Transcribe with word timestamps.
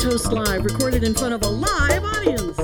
Toast 0.00 0.32
Live, 0.32 0.64
recorded 0.64 1.04
in 1.04 1.12
front 1.12 1.34
of 1.34 1.42
a 1.42 1.46
live 1.46 2.02
audience. 2.02 2.56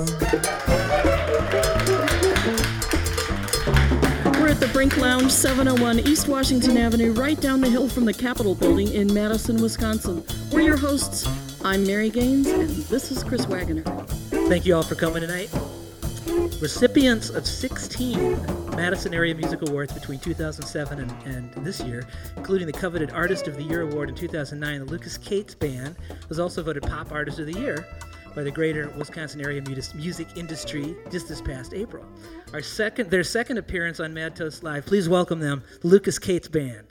We're 4.41 4.49
at 4.49 4.59
the 4.59 4.71
Brink 4.73 4.97
Lounge, 4.97 5.31
701 5.31 5.99
East 6.01 6.29
Washington 6.29 6.79
Avenue, 6.79 7.13
right 7.13 7.39
down 7.39 7.61
the 7.61 7.69
hill 7.69 7.91
from 7.91 8.07
the 8.07 8.15
Capitol 8.15 8.55
building 8.55 8.91
in 8.91 9.13
Madison, 9.13 9.61
Wisconsin. 9.61 10.25
We're 10.51 10.63
your 10.63 10.79
hosts. 10.79 11.29
I'm 11.63 11.87
Mary 11.87 12.09
Gaines, 12.09 12.47
and 12.47 12.71
this 12.87 13.11
is 13.11 13.23
Chris 13.23 13.47
Wagoner. 13.47 13.83
Thank 14.49 14.65
you 14.65 14.75
all 14.75 14.83
for 14.83 14.95
coming 14.95 15.21
tonight. 15.21 15.51
Recipients 16.63 17.29
of 17.29 17.47
16 17.47 18.66
Madison 18.77 19.15
Area 19.15 19.35
Music 19.35 19.67
Awards 19.67 19.91
between 19.91 20.19
2007 20.19 20.99
and, 20.99 21.11
and, 21.25 21.65
this 21.65 21.81
year, 21.81 22.07
including 22.37 22.67
the 22.67 22.73
coveted 22.75 23.11
Artist 23.11 23.49
of 23.49 23.57
the 23.57 23.63
Year 23.63 23.81
award 23.81 24.11
in 24.11 24.15
2009, 24.15 24.85
the 24.85 24.93
Lucas 24.93 25.17
Cates 25.17 25.55
Band 25.55 25.97
was 26.29 26.39
also 26.39 26.63
voted 26.63 26.83
Pop 26.83 27.11
Artist 27.11 27.39
of 27.39 27.47
the 27.47 27.59
Year 27.59 27.87
by 28.35 28.43
the 28.43 28.51
greater 28.51 28.91
Wisconsin 28.91 29.41
area 29.41 29.63
music 29.95 30.29
industry 30.37 30.95
just 31.11 31.27
this 31.27 31.41
past 31.41 31.73
April. 31.73 32.05
Our 32.53 32.61
second, 32.61 33.11
their 33.11 33.25
second 33.25 33.57
appearance 33.57 33.99
on 33.99 34.13
Mad 34.13 34.37
Toast 34.37 34.63
Live. 34.63 34.85
Please 34.85 35.09
welcome 35.09 35.41
them, 35.41 35.63
the 35.81 35.89
Lucas 35.89 36.19
Cates 36.19 36.47
Band. 36.47 36.87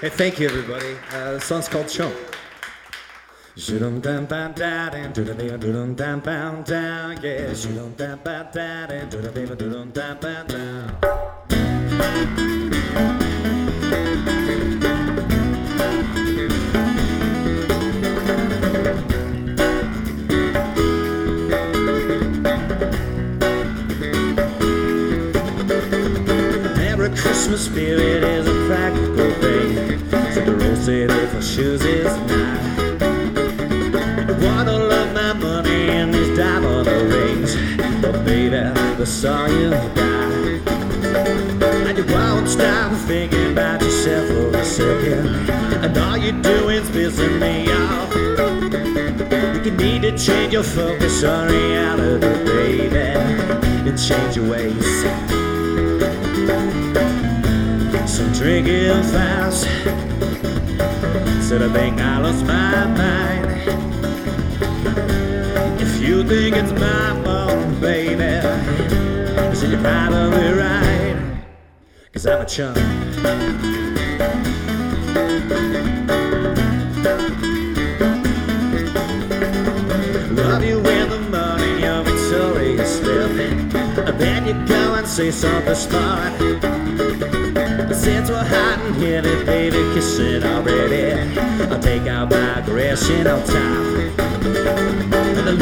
Hey, 0.00 0.08
thank 0.08 0.40
you, 0.40 0.48
everybody. 0.48 0.96
Uh, 1.12 1.32
the 1.32 1.40
song's 1.40 1.68
called 1.68 1.88
Chump. 1.88 2.16
Shoot 3.58 3.80
down, 4.02 4.26
down, 4.26 4.52
down, 4.52 4.94
and 4.94 5.14
do 5.14 5.24
the 5.24 5.32
baby, 5.32 5.56
do 5.56 5.72
down, 5.94 6.20
down, 6.20 6.62
down, 6.62 7.18
yeah. 7.22 7.54
Down, 7.96 8.20
down, 8.22 8.52
down, 8.52 8.90
and 8.90 9.10
do 9.10 9.22
the 9.22 9.32
baby, 9.32 9.56
do 9.56 9.70
down, 9.70 10.20
down, 10.20 10.46
down. 10.46 10.98
Christmas 27.16 27.64
spirit 27.64 28.22
is 28.22 28.46
a 28.46 28.66
practical 28.66 29.30
thing. 29.40 29.98
So 30.34 30.56
the 30.56 30.76
city 30.76 31.26
for 31.28 31.40
shoes 31.40 31.82
is 31.82 32.04
nice 32.28 33.05
diamond 36.36 36.86
rings. 36.86 37.56
But 38.02 38.24
baby, 38.26 38.58
I 38.58 39.04
saw 39.04 39.46
you 39.46 39.70
die. 39.70 40.60
And 41.88 41.96
you 41.96 42.04
won't 42.12 42.46
stop 42.46 42.92
thinking 43.08 43.52
about 43.52 43.80
yourself 43.80 44.28
for 44.28 44.58
a 44.58 44.64
second. 44.64 45.28
And 45.82 45.96
all 45.96 46.18
you 46.18 46.32
do 46.32 46.68
is 46.68 46.86
pissing 46.90 47.40
me 47.40 47.72
off. 47.72 48.14
You 49.64 49.72
need 49.72 50.02
to 50.02 50.16
change 50.16 50.52
your 50.52 50.62
focus 50.62 51.24
on 51.24 51.48
reality, 51.48 52.44
baby, 52.44 52.96
and 53.88 53.98
change 53.98 54.36
your 54.36 54.50
ways. 54.50 55.02
So 58.06 58.30
drinking 58.34 59.02
fast. 59.14 59.64
Said 61.48 61.62
I 61.62 61.72
think 61.72 61.98
I 61.98 62.18
lost 62.18 62.44
my 62.44 62.86
mind. 62.86 63.26
If 65.86 66.02
you 66.02 66.24
think 66.24 66.56
it's 66.56 66.72
my 66.72 67.22
fault, 67.22 67.80
baby, 67.80 68.16
then 68.16 69.70
you're 69.70 69.80
probably 69.80 70.52
right. 70.52 71.44
Cause 72.12 72.26
I'm 72.26 72.42
a 72.42 72.46
chump. 72.46 72.76
Love 80.36 80.64
you 80.64 80.80
with 80.80 81.10
the 81.10 81.20
money, 81.30 81.80
you're 81.82 82.02
victorious 82.02 83.00
then 84.18 84.46
you 84.46 84.54
go 84.66 84.94
and 84.94 85.06
say 85.06 85.30
something 85.30 85.74
smart. 85.74 87.25
Since 87.76 88.30
we're 88.30 88.42
hot 88.42 88.78
and 88.86 88.96
heavy, 88.96 89.44
baby, 89.44 89.76
kissing 89.92 90.42
already. 90.42 91.12
I'll 91.70 91.78
take 91.78 92.06
out 92.06 92.30
my 92.30 92.60
aggression 92.60 93.26
on 93.26 93.44
top. 93.44 93.56
And 95.36 95.46
the 95.46 95.56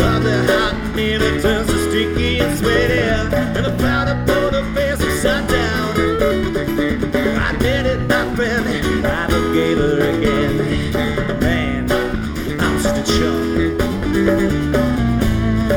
hot 0.47 0.75
and 0.75 1.23
it 1.23 1.43
turns 1.43 1.69
so 1.69 1.77
sticky 1.89 2.39
and 2.39 2.57
sweaty. 2.57 3.01
And 3.01 3.67
the 3.67 3.75
powder 3.79 4.15
pour 4.27 4.51
the 4.53 4.63
face 4.75 5.01
upside 5.03 5.49
down. 5.49 5.91
I 7.37 7.57
did 7.59 7.87
it, 7.87 8.09
my 8.09 8.35
friend. 8.37 8.65
I 9.05 9.27
forgave 9.27 9.79
her 9.79 9.99
again. 10.11 10.57
Man, 11.41 11.91
I'm 12.61 12.81
just 12.81 12.97
a 12.97 13.03
chump. 13.19 13.81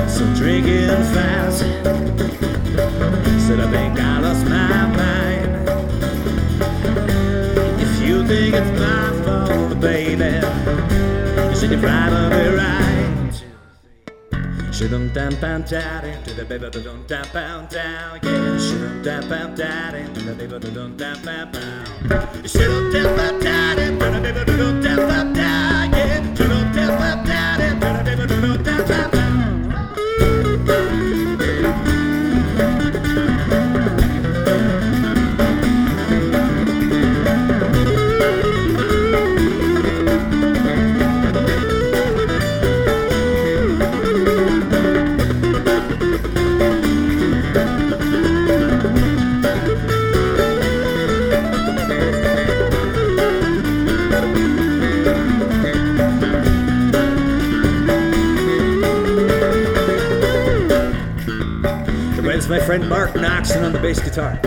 So 0.07 0.23
drinking 0.35 0.87
fast. 1.13 1.76
Think 8.27 8.55
it's 8.55 8.71
my 8.79 9.09
fault, 9.23 9.79
baby, 9.79 10.31
you 11.49 11.55
should 11.55 11.71
you're 11.71 11.79
probably 11.79 12.47
right. 12.61 13.35
Shoot 14.73 14.91
'em 14.91 15.07
down, 15.13 15.33
down, 15.39 15.61
down, 15.63 16.05
into 16.05 16.33
the 16.33 16.43
baby, 16.43 16.69
down, 16.69 17.05
down, 17.07 17.25
down, 17.33 17.67
down, 17.67 18.19
yeah. 18.21 18.57
Shoot 18.65 18.83
'em 18.83 19.01
down, 19.01 19.29
down, 19.29 19.55
down, 19.55 19.95
into 19.95 20.19
the 20.27 20.33
baby, 20.33 20.59
down, 20.59 20.97
down, 20.97 21.17
down, 21.23 21.51
down. 21.51 21.85
Shoot 22.45 22.69
'em 22.69 22.91
down, 22.91 23.17
down, 23.17 23.39
down, 23.39 23.79
into 23.79 24.05
the 24.11 24.19
baby, 24.21 24.43
down, 24.57 24.81
down, 24.81 24.97
down, 25.09 25.33
down, 25.33 25.91
yeah. 25.93 26.35
Shoot 26.35 26.51
'em 26.51 26.56
friend 62.77 62.89
Mark 62.89 63.11
Noxon 63.13 63.63
on 63.63 63.73
the 63.73 63.79
bass 63.79 63.99
guitar. 63.99 64.39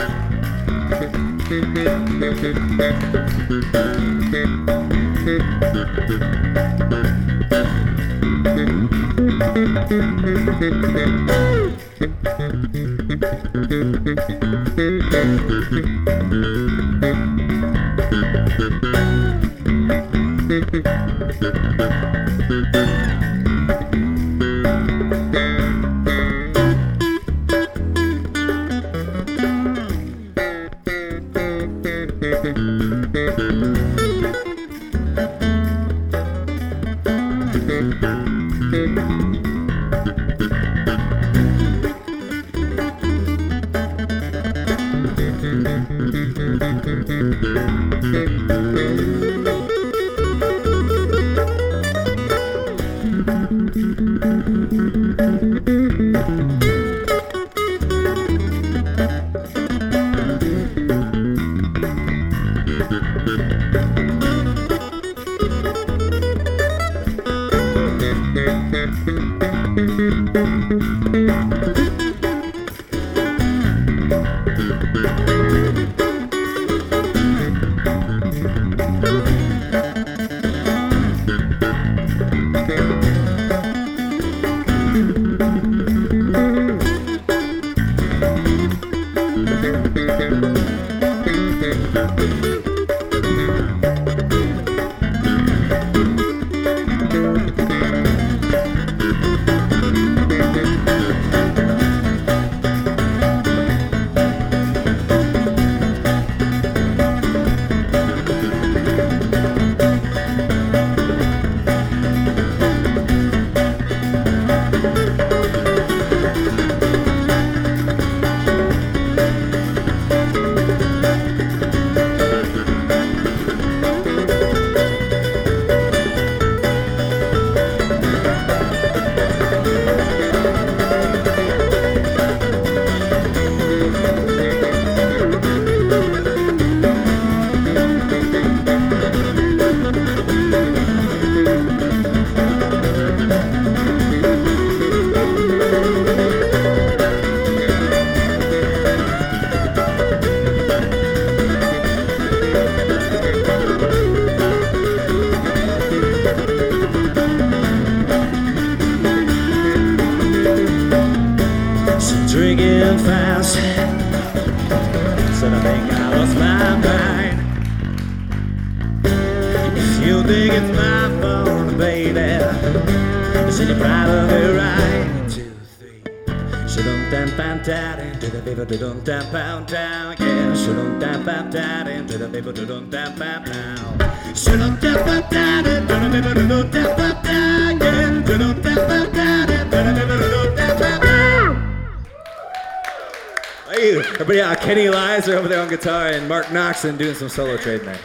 Hey, 193.80 193.96
everybody, 193.98 194.42
uh, 194.42 194.54
Kenny 194.56 194.90
Lizer 194.90 195.38
over 195.38 195.48
there 195.48 195.58
on 195.62 195.70
guitar 195.70 196.08
and 196.08 196.28
Mark 196.28 196.44
Noxon 196.48 196.98
doing 196.98 197.14
some 197.14 197.30
solo 197.30 197.56
trade 197.56 197.82
night. 197.82 197.96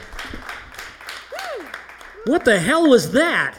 What 2.27 2.45
the 2.45 2.57
hell 2.57 2.87
was 2.87 3.11
that? 3.11 3.57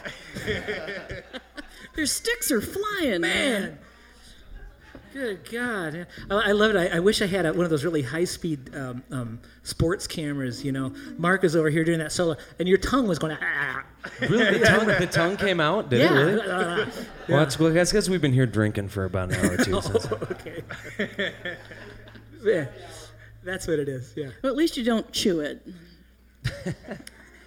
Their 1.95 2.07
sticks 2.07 2.51
are 2.51 2.59
flying, 2.59 3.21
Man. 3.21 3.77
Good 5.13 5.47
God. 5.51 6.07
I, 6.31 6.49
I 6.49 6.51
love 6.53 6.75
it. 6.75 6.91
I, 6.91 6.97
I 6.97 6.99
wish 7.01 7.21
I 7.21 7.27
had 7.27 7.45
a, 7.45 7.53
one 7.53 7.65
of 7.65 7.69
those 7.69 7.83
really 7.83 8.01
high 8.01 8.23
speed 8.25 8.75
um, 8.75 9.03
um, 9.11 9.39
sports 9.61 10.07
cameras. 10.07 10.65
You 10.65 10.71
know, 10.71 10.95
Mark 11.19 11.43
is 11.43 11.55
over 11.55 11.69
here 11.69 11.83
doing 11.83 11.99
that 11.99 12.11
solo, 12.11 12.35
and 12.57 12.67
your 12.67 12.79
tongue 12.79 13.07
was 13.07 13.19
going, 13.19 13.37
ah. 13.39 13.83
Really, 14.21 14.57
the 14.57 14.65
tongue, 14.65 14.87
the 14.87 15.05
tongue 15.07 15.37
came 15.37 15.59
out? 15.59 15.91
Did 15.91 15.99
Yeah. 15.99 16.13
it 16.13 16.23
really? 16.23 16.41
uh, 16.49 16.85
Well, 17.29 17.39
that's, 17.39 17.59
well, 17.59 17.71
that's 17.71 17.91
because 17.91 18.09
we've 18.09 18.21
been 18.21 18.33
here 18.33 18.47
drinking 18.47 18.89
for 18.89 19.05
about 19.05 19.31
an 19.31 19.35
hour 19.45 19.53
or 19.53 19.57
two. 19.57 19.81
Since. 19.81 20.11
okay. 20.11 20.63
Yeah. 22.47 22.65
That's 23.43 23.67
what 23.67 23.79
it 23.79 23.87
is. 23.89 24.13
Yeah. 24.15 24.29
Well, 24.41 24.51
at 24.51 24.57
least 24.57 24.75
you 24.77 24.83
don't 24.83 25.11
chew 25.13 25.39
it. 25.41 25.65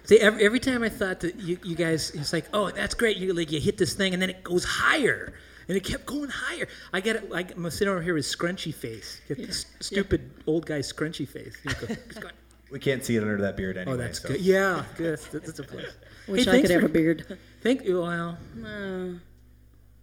See, 0.03 0.19
every, 0.19 0.43
every 0.45 0.59
time 0.59 0.83
I 0.83 0.89
thought 0.89 1.19
that 1.21 1.35
you, 1.37 1.57
you 1.63 1.75
guys, 1.75 2.09
it's 2.11 2.33
like, 2.33 2.45
oh, 2.53 2.71
that's 2.71 2.95
great. 2.95 3.17
You 3.17 3.33
like 3.33 3.51
you 3.51 3.59
hit 3.59 3.77
this 3.77 3.93
thing, 3.93 4.13
and 4.13 4.21
then 4.21 4.29
it 4.29 4.43
goes 4.43 4.63
higher, 4.65 5.33
and 5.67 5.77
it 5.77 5.83
kept 5.83 6.05
going 6.05 6.29
higher. 6.29 6.67
I 6.91 7.01
get 7.01 7.15
it. 7.17 7.29
Like, 7.29 7.55
I'm 7.55 7.69
sitting 7.69 7.87
over 7.91 8.01
here 8.01 8.15
with 8.15 8.25
scrunchy 8.25 8.73
face, 8.73 9.21
get 9.27 9.37
this 9.37 9.67
stupid 9.79 10.31
old 10.47 10.65
guy 10.65 10.79
scrunchy 10.79 11.27
face. 11.27 11.55
You 11.63 11.73
go, 12.19 12.29
We 12.71 12.79
can't 12.79 13.05
see 13.05 13.15
it 13.15 13.21
under 13.21 13.37
that 13.37 13.55
beard 13.55 13.77
anyway. 13.77 13.93
oh, 13.93 13.97
that's 13.97 14.21
so. 14.21 14.29
good. 14.29 14.41
Yeah, 14.41 14.83
good. 14.97 15.19
That's, 15.19 15.27
that's 15.27 15.59
a 15.59 15.63
plus. 15.63 15.85
Wish 16.27 16.45
Hey, 16.45 16.49
I 16.49 16.53
thanks 16.53 16.67
could 16.67 16.71
have 16.71 16.81
for- 16.81 16.87
a 16.87 16.89
beard. 16.89 17.37
Thank 17.61 17.83
you. 17.85 18.01
Well, 18.01 18.37
Uh, 18.65 19.17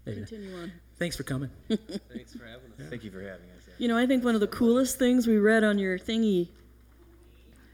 continue 0.05 0.56
on. 0.56 0.73
thanks 0.97 1.17
for 1.17 1.25
coming. 1.25 1.50
Thanks 1.69 2.35
for 2.35 2.45
having 2.47 2.71
us. 2.73 2.79
Yeah. 2.79 2.87
Thank 2.89 3.05
you 3.05 3.11
for 3.11 3.21
having 3.21 3.50
us. 3.56 3.58
Yeah. 3.79 3.83
You 3.83 3.89
know, 3.89 3.97
I 3.97 4.07
think 4.07 4.25
one 4.25 4.35
of 4.35 4.41
the 4.41 4.47
coolest 4.49 4.99
things 4.99 5.27
we 5.27 5.39
read 5.39 5.65
on 5.65 5.79
your 5.79 5.99
thingy, 5.99 6.49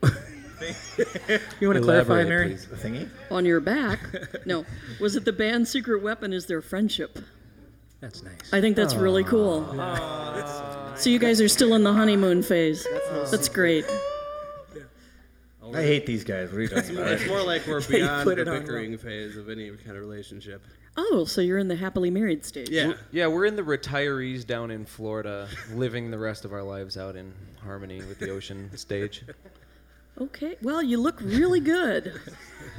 You 1.60 1.68
want 1.68 1.78
to 1.78 1.82
clarify, 1.82 2.24
Mary? 2.24 2.50
please. 2.50 2.66
The 2.66 2.76
thingy? 2.76 3.08
on 3.30 3.44
your 3.44 3.60
back, 3.60 4.00
no, 4.46 4.64
was 5.00 5.16
it 5.16 5.24
the 5.24 5.32
band's 5.32 5.70
secret 5.70 6.02
weapon 6.02 6.32
is 6.32 6.46
their 6.46 6.62
friendship? 6.62 7.18
That's 8.00 8.22
nice. 8.22 8.52
I 8.52 8.60
think 8.60 8.76
that's 8.76 8.94
really 8.94 9.24
cool. 9.24 9.64
So 10.96 11.10
you 11.10 11.18
guys 11.18 11.40
are 11.40 11.48
still 11.48 11.74
in 11.74 11.82
the 11.84 11.92
honeymoon 11.92 12.42
phase. 12.42 12.86
That's 13.30 13.48
great. 13.48 13.84
I 15.74 15.82
hate 15.82 16.06
these 16.06 16.22
guys. 16.22 16.50
What 16.50 16.58
are 16.58 16.62
you 16.62 16.68
talking 16.68 16.96
about? 16.96 17.12
It's 17.12 17.26
more 17.26 17.42
like 17.42 17.66
we're 17.66 17.80
beyond 17.88 18.28
the 18.28 18.44
bickering 18.44 18.96
phase 18.98 19.36
of 19.36 19.48
any 19.48 19.70
kind 19.70 19.96
of 19.96 20.02
relationship. 20.02 20.62
Oh, 20.96 21.24
so 21.24 21.40
you're 21.40 21.58
in 21.58 21.68
the 21.68 21.76
happily 21.76 22.10
married 22.10 22.44
stage. 22.44 22.70
Yeah. 22.70 22.94
Yeah, 23.10 23.26
we're 23.26 23.46
in 23.46 23.56
the 23.56 23.62
retirees 23.62 24.46
down 24.46 24.70
in 24.70 24.84
Florida, 24.84 25.48
living 25.72 26.10
the 26.10 26.18
rest 26.18 26.44
of 26.44 26.52
our 26.52 26.62
lives 26.62 26.96
out 26.96 27.16
in 27.16 27.32
harmony 27.62 27.98
with 27.98 28.18
the 28.18 28.30
ocean 28.30 28.70
stage. 28.76 29.24
Okay. 30.20 30.56
Well, 30.62 30.80
you 30.80 31.00
look 31.00 31.20
really 31.20 31.58
good. 31.58 32.20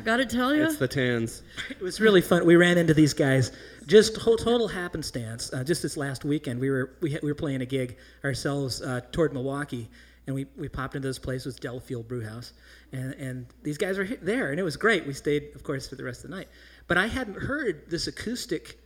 Got 0.05 0.17
to 0.17 0.25
tell 0.25 0.55
you. 0.55 0.63
It's 0.63 0.77
the 0.77 0.87
tans. 0.87 1.43
It 1.69 1.81
was 1.81 1.99
really 1.99 2.21
fun. 2.21 2.45
We 2.45 2.55
ran 2.55 2.77
into 2.77 2.93
these 2.93 3.13
guys 3.13 3.51
just 3.87 4.15
whole, 4.15 4.37
total 4.37 4.69
happenstance. 4.69 5.51
Uh, 5.51 5.61
just 5.63 5.81
this 5.81 5.97
last 5.97 6.23
weekend, 6.23 6.61
we 6.61 6.69
were 6.69 6.93
we, 7.01 7.11
had, 7.11 7.21
we 7.21 7.29
were 7.29 7.35
playing 7.35 7.61
a 7.61 7.65
gig 7.65 7.97
ourselves 8.23 8.81
uh, 8.81 9.01
toward 9.11 9.33
Milwaukee, 9.33 9.89
and 10.27 10.33
we, 10.35 10.45
we 10.55 10.69
popped 10.69 10.95
into 10.95 11.09
this 11.09 11.19
place. 11.19 11.41
It 11.45 11.49
was 11.49 11.55
Delafield 11.57 12.07
Brewhaus, 12.07 12.53
and 12.93 13.13
and 13.15 13.45
these 13.63 13.77
guys 13.77 13.97
were 13.97 14.05
hi- 14.05 14.17
there, 14.21 14.51
and 14.51 14.59
it 14.59 14.63
was 14.63 14.77
great. 14.77 15.05
We 15.05 15.11
stayed, 15.13 15.49
of 15.55 15.63
course, 15.63 15.89
for 15.89 15.95
the 15.95 16.05
rest 16.05 16.23
of 16.23 16.29
the 16.29 16.37
night. 16.37 16.47
But 16.87 16.97
I 16.97 17.07
hadn't 17.07 17.41
heard 17.41 17.89
this 17.89 18.07
acoustic 18.07 18.79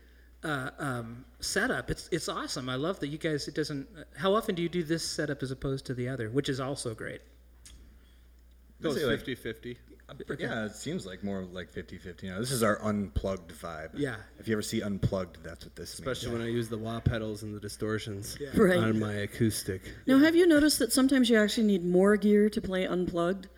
uh, 0.44 0.70
um, 0.79 1.25
setup. 1.39 1.89
It's 1.89 2.08
it's 2.12 2.29
awesome. 2.29 2.70
I 2.70 2.75
love 2.75 3.00
that 3.01 3.08
you 3.08 3.18
guys. 3.18 3.48
It 3.48 3.56
doesn't. 3.56 3.88
Uh, 3.98 4.03
how 4.18 4.34
often 4.34 4.56
do 4.56 4.62
you 4.62 4.70
do 4.70 4.84
this 4.84 5.06
setup 5.06 5.44
as 5.44 5.51
opposed 5.51 5.86
to 5.88 5.94
the 5.94 6.08
other, 6.08 6.29
which 6.29 6.50
is 6.50 6.60
also 6.60 6.94
great? 6.94 7.22
Goes 8.82 8.96
say, 8.96 9.06
like- 9.06 9.20
50 9.20 9.36
50. 9.36 9.77
Yeah, 10.39 10.65
it 10.65 10.75
seems 10.75 11.06
like 11.06 11.24
more 11.24 11.44
like 11.44 11.72
50-50. 11.72 12.24
You 12.24 12.32
know, 12.32 12.39
this 12.39 12.51
is 12.51 12.63
our 12.63 12.82
unplugged 12.82 13.51
vibe. 13.51 13.91
Yeah. 13.94 14.15
If 14.39 14.48
you 14.48 14.56
ever 14.56 14.62
see 14.62 14.82
unplugged, 14.82 15.44
that's 15.44 15.65
what 15.65 15.75
this 15.75 15.94
is. 15.94 16.00
Especially 16.00 16.29
means. 16.29 16.39
when 16.39 16.48
I 16.48 16.51
use 16.51 16.70
the 16.70 16.77
wah 16.77 17.00
pedals 17.00 17.44
and 17.44 17.53
the 17.53 17.60
distortions 17.60 18.38
yeah. 18.39 18.50
Right. 18.56 18.77
on 18.77 19.00
my 19.00 19.13
acoustic. 19.13 19.82
now, 20.08 20.18
have 20.18 20.36
you 20.36 20.48
noticed 20.48 20.79
that 20.79 20.91
sometimes 20.91 21.29
you 21.29 21.38
actually 21.38 21.68
need 21.68 21.86
more 21.86 22.18
gear 22.18 22.50
to 22.50 22.62
play 22.62 22.88
unplugged? 22.88 23.50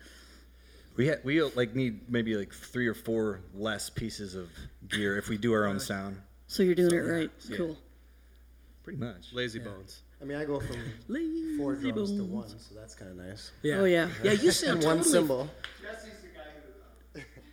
We 0.96 1.08
ha- 1.08 1.16
we 1.24 1.42
like 1.42 1.74
need 1.74 2.10
maybe 2.10 2.36
like 2.36 2.52
three 2.52 2.86
or 2.86 2.94
four 2.94 3.40
less 3.54 3.88
pieces 3.88 4.34
of 4.34 4.48
gear 4.88 5.16
if 5.16 5.28
we 5.28 5.38
do 5.38 5.52
our 5.52 5.66
own 5.66 5.80
sound. 5.80 6.20
So 6.46 6.62
you're 6.62 6.74
doing 6.74 6.92
it 6.94 6.98
right. 6.98 7.30
yeah. 7.48 7.56
Cool. 7.56 7.76
Pretty 8.84 8.98
much. 8.98 9.32
Lazy 9.32 9.58
bones. 9.58 10.02
I 10.20 10.24
mean, 10.24 10.36
I 10.38 10.44
go 10.44 10.60
from 10.60 10.76
four 11.58 11.74
Lazy 11.74 11.92
drums 11.92 12.16
to 12.16 12.24
one, 12.24 12.48
so 12.48 12.74
that's 12.74 12.94
kind 12.94 13.10
of 13.10 13.16
nice. 13.16 13.52
Yeah. 13.62 13.76
Oh 13.76 13.84
yeah. 13.84 14.08
Yeah, 14.22 14.32
you 14.32 14.50
sound 14.50 14.78
And 14.78 14.84
one 14.86 14.96
totally 14.98 15.12
cymbal. 15.12 15.50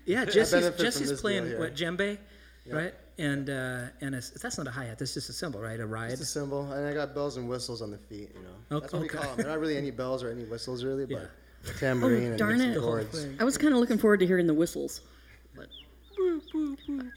Yeah, 0.06 0.26
Jesse's, 0.26 0.52
benefit 0.52 0.76
from 0.76 0.86
Jesse's 0.86 1.10
this 1.10 1.22
playing 1.22 1.44
deal 1.44 1.52
here. 1.52 1.60
what 1.60 1.76
djembe, 1.76 2.18
right? 2.68 2.94
And 3.20 3.48
uh, 3.48 3.90
and 4.02 4.16
it's, 4.16 4.32
that's 4.32 4.58
not 4.58 4.66
a 4.66 4.72
hi 4.72 4.86
hat. 4.86 4.98
That's 4.98 5.14
just 5.14 5.30
a 5.30 5.34
cymbal, 5.34 5.62
right? 5.62 5.80
A 5.80 5.86
ride. 5.86 6.12
It's 6.12 6.22
a 6.22 6.26
cymbal, 6.26 6.72
and 6.72 6.88
I 6.88 6.94
got 6.94 7.14
bells 7.14 7.38
and 7.38 7.48
whistles 7.48 7.84
on 7.84 7.92
the 7.92 8.00
feet. 8.00 8.32
You 8.34 8.42
know, 8.42 8.80
that's 8.80 8.92
what 8.92 9.04
we 9.04 9.08
okay. 9.08 9.20
call 9.20 9.28
them. 9.28 9.38
They're 9.38 9.48
not 9.48 9.60
really 9.60 9.78
any 9.78 9.92
bells 9.92 10.24
or 10.24 10.32
any 10.32 10.46
whistles, 10.46 10.84
really, 10.84 11.06
but 11.06 11.14
Yeah. 11.14 11.26
Tambourine 11.80 12.24
Oh, 12.24 12.28
and 12.30 12.38
darn 12.38 12.58
mixing 12.58 12.72
it. 12.72 12.80
Chords. 12.80 13.28
I 13.40 13.44
was 13.44 13.58
kind 13.58 13.74
of 13.74 13.80
looking 13.80 13.98
forward 13.98 14.20
to 14.22 14.28
hearing 14.28 14.48
the 14.48 14.54
whistles. 14.54 15.02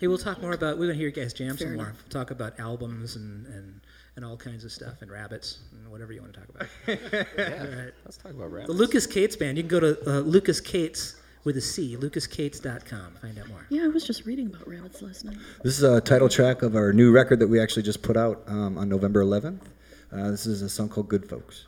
Hey, 0.00 0.06
we'll 0.06 0.18
talk 0.18 0.40
more 0.40 0.52
about. 0.52 0.78
We're 0.78 0.86
gonna 0.86 0.94
hear 0.98 1.08
you 1.08 1.12
guys 1.14 1.32
jam 1.32 1.56
Fair 1.56 1.68
some 1.68 1.76
more. 1.76 1.86
enough. 1.86 2.08
Talk 2.08 2.30
about 2.30 2.58
albums 2.60 3.16
and, 3.16 3.46
and 3.46 3.80
and 4.16 4.24
all 4.24 4.36
kinds 4.36 4.64
of 4.64 4.70
stuff 4.70 5.00
and 5.00 5.10
rabbits 5.10 5.60
and 5.72 5.90
whatever 5.90 6.12
you 6.12 6.20
want 6.20 6.34
to 6.34 6.40
talk 6.40 6.48
about. 6.50 6.68
Yeah, 7.38 7.86
let's 8.04 8.16
talk 8.18 8.32
about 8.32 8.52
rabbits. 8.52 8.68
The 8.72 8.78
Lucas 8.78 9.06
Cates 9.06 9.36
Band. 9.36 9.56
You 9.56 9.64
can 9.64 9.70
go 9.70 9.80
to 9.80 9.98
uh, 10.08 10.20
Lucas 10.20 10.60
Cates 10.60 11.16
with 11.44 11.56
a 11.56 11.60
C, 11.60 11.96
lucascates.com. 11.96 13.14
Find 13.20 13.38
out 13.38 13.48
more. 13.48 13.66
Yeah, 13.70 13.84
I 13.84 13.88
was 13.88 14.04
just 14.06 14.24
reading 14.26 14.46
about 14.48 14.68
rabbits 14.68 15.02
last 15.02 15.24
night. 15.24 15.36
This 15.64 15.76
is 15.78 15.82
a 15.82 16.00
title 16.00 16.28
track 16.28 16.62
of 16.62 16.76
our 16.76 16.92
new 16.92 17.10
record 17.10 17.40
that 17.40 17.48
we 17.48 17.58
actually 17.60 17.82
just 17.82 18.02
put 18.02 18.16
out 18.16 18.42
um, 18.46 18.78
on 18.78 18.88
November 18.88 19.24
11th. 19.24 19.60
Uh, 20.12 20.30
this 20.30 20.46
is 20.46 20.62
a 20.62 20.68
song 20.68 20.88
called 20.90 21.08
Good 21.08 21.28
Folks. 21.28 21.66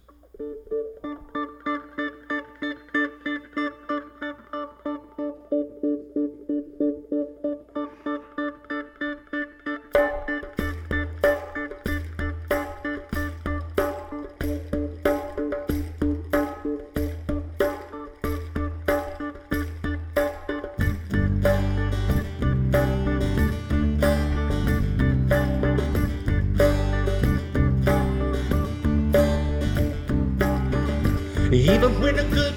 When 32.14 32.30
the 32.30 32.36
good 32.36 32.53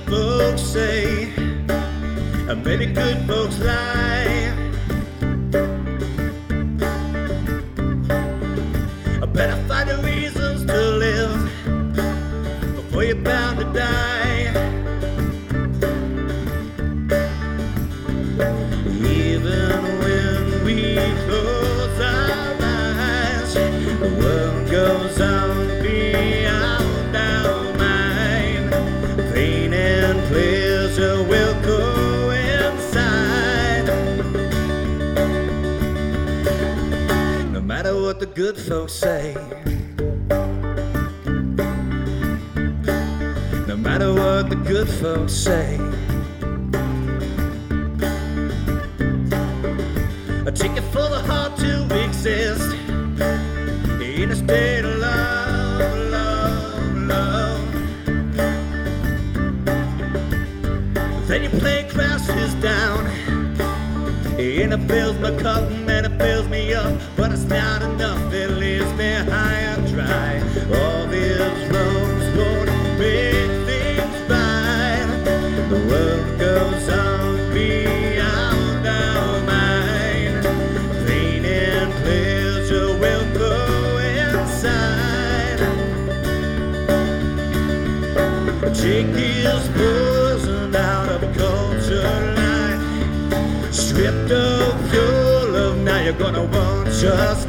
just. 97.18 97.48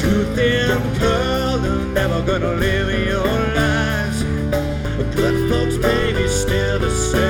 Truth 0.00 0.38
and 0.38 0.98
color, 0.98 1.84
never 1.92 2.22
gonna 2.22 2.54
live 2.54 2.88
in 2.88 3.08
your 3.08 3.38
lives. 3.54 4.22
Good 5.14 5.50
folks, 5.50 5.76
baby, 5.78 6.26
still 6.28 6.78
the 6.78 6.90
same. 6.90 7.29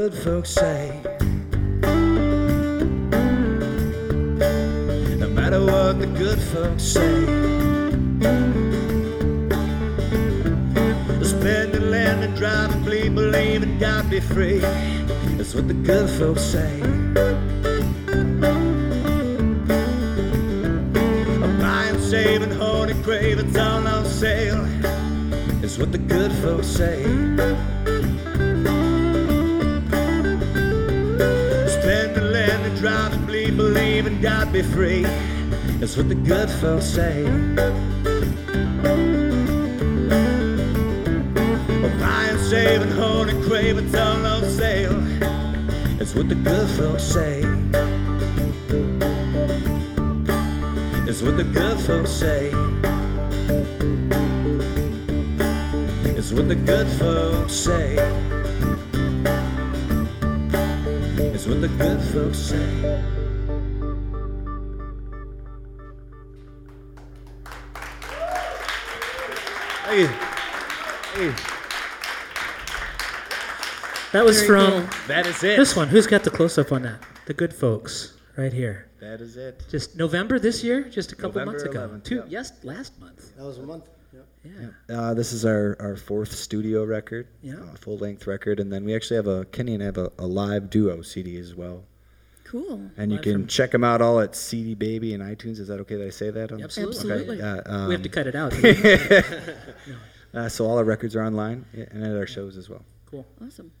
Good 0.00 0.14
folks 0.14 0.48
say. 0.48 0.98
No 5.18 5.28
matter 5.28 5.60
what 5.62 5.98
the 6.00 6.06
good 6.16 6.40
folks 6.40 6.82
say. 6.82 7.20
Spending 11.22 11.90
land 11.90 12.24
and 12.24 12.34
driving, 12.34 12.82
believe, 12.82 13.14
believe 13.14 13.62
in 13.62 13.78
God 13.78 14.08
be 14.08 14.20
free. 14.20 14.60
That's 15.36 15.54
what 15.54 15.68
the 15.68 15.74
good 15.74 16.08
folks 16.18 16.44
say. 16.44 16.80
Buying, 21.60 22.00
saving, 22.00 22.52
holding, 22.52 23.02
crave, 23.02 23.38
it's 23.38 23.58
all 23.58 23.86
on 23.86 24.06
sale. 24.06 24.64
It's 25.62 25.76
what 25.76 25.92
the 25.92 25.98
good 25.98 26.32
folks 26.40 26.68
say. 26.68 27.04
Believe, 34.02 34.22
God 34.22 34.52
be 34.52 34.62
free. 34.62 35.02
That's 35.78 35.96
what 35.96 36.08
the 36.08 36.14
good 36.14 36.50
folks 36.50 36.86
say. 36.86 37.24
Buying, 42.00 42.38
saving, 42.38 42.90
holding, 42.92 43.42
crave, 43.42 43.78
it's 43.78 43.94
all 43.94 44.26
on 44.26 44.44
sale. 44.44 44.96
It's 46.00 46.14
what 46.14 46.28
the 46.28 46.34
good 46.34 46.68
folks 46.70 47.02
say. 47.02 47.40
It's 51.08 51.22
what 51.22 51.36
the 51.36 51.44
good 51.44 51.80
folks 51.80 52.10
say. 52.10 52.46
It's 56.16 56.32
what 56.32 56.48
the 56.48 56.54
good 56.54 56.88
folks 56.98 57.52
say. 57.52 57.96
It's 61.34 61.46
what 61.46 61.60
the 61.60 61.68
good 61.68 62.00
folks 62.12 62.38
say. 62.38 63.19
Hey, 69.90 70.06
hey, 71.14 71.34
That 74.12 74.24
was 74.24 74.36
Very 74.36 74.46
from 74.46 74.86
cool. 74.86 75.06
that 75.08 75.26
is 75.26 75.42
it. 75.42 75.56
this 75.56 75.74
one. 75.74 75.88
Who's 75.88 76.06
got 76.06 76.22
the 76.22 76.30
close 76.30 76.56
up 76.58 76.70
on 76.70 76.82
that? 76.82 77.00
The 77.26 77.34
good 77.34 77.52
folks, 77.52 78.14
right 78.36 78.52
here. 78.52 78.88
That 79.00 79.20
is 79.20 79.36
it. 79.36 79.64
Just 79.68 79.96
November 79.96 80.38
this 80.38 80.62
year, 80.62 80.84
just 80.84 81.10
a 81.10 81.16
couple 81.16 81.30
November 81.40 81.52
months 81.52 81.64
ago. 81.64 81.88
11th, 81.88 82.04
Two, 82.04 82.14
yeah. 82.16 82.22
yes, 82.28 82.52
last 82.62 83.00
month. 83.00 83.36
That 83.36 83.44
was 83.44 83.58
a 83.58 83.62
month. 83.62 83.88
Yep. 84.12 84.26
Yeah. 84.88 84.96
Uh, 84.96 85.14
this 85.14 85.32
is 85.32 85.44
our, 85.44 85.76
our 85.80 85.96
fourth 85.96 86.32
studio 86.32 86.84
record, 86.84 87.26
Yeah. 87.42 87.54
uh, 87.54 87.74
full 87.74 87.98
length 87.98 88.28
record, 88.28 88.60
and 88.60 88.72
then 88.72 88.84
we 88.84 88.94
actually 88.94 89.16
have 89.16 89.26
a 89.26 89.44
Kenny 89.46 89.74
and 89.74 89.82
I 89.82 89.86
have 89.86 89.98
a, 89.98 90.12
a 90.20 90.26
live 90.26 90.70
duo 90.70 91.02
CD 91.02 91.36
as 91.36 91.56
well. 91.56 91.82
Cool. 92.50 92.90
And 92.96 93.12
you 93.12 93.16
Live 93.18 93.22
can 93.24 93.32
from- 93.34 93.46
check 93.46 93.70
them 93.70 93.84
out 93.84 94.02
all 94.02 94.18
at 94.18 94.34
CD 94.34 94.74
Baby 94.74 95.14
and 95.14 95.22
iTunes. 95.22 95.60
Is 95.60 95.68
that 95.68 95.78
okay 95.80 95.94
that 95.96 96.06
I 96.06 96.10
say 96.10 96.30
that? 96.30 96.50
on- 96.50 96.60
Absolutely. 96.62 96.96
Absolutely. 96.96 97.42
Okay, 97.42 97.60
yeah, 97.70 97.86
we 97.86 97.92
have 97.94 98.02
to 98.02 98.08
um, 98.08 98.12
cut 98.12 98.26
it 98.26 98.34
out. 98.34 98.52
Uh, 100.32 100.48
so 100.48 100.64
all 100.64 100.78
our 100.78 100.84
records 100.84 101.16
are 101.16 101.24
online 101.24 101.64
yeah, 101.74 101.86
and 101.90 102.04
at 102.04 102.14
our 102.16 102.24
shows 102.26 102.56
as 102.56 102.68
well. 102.68 102.84
cool. 103.04 103.26
Awesome. 103.44 103.72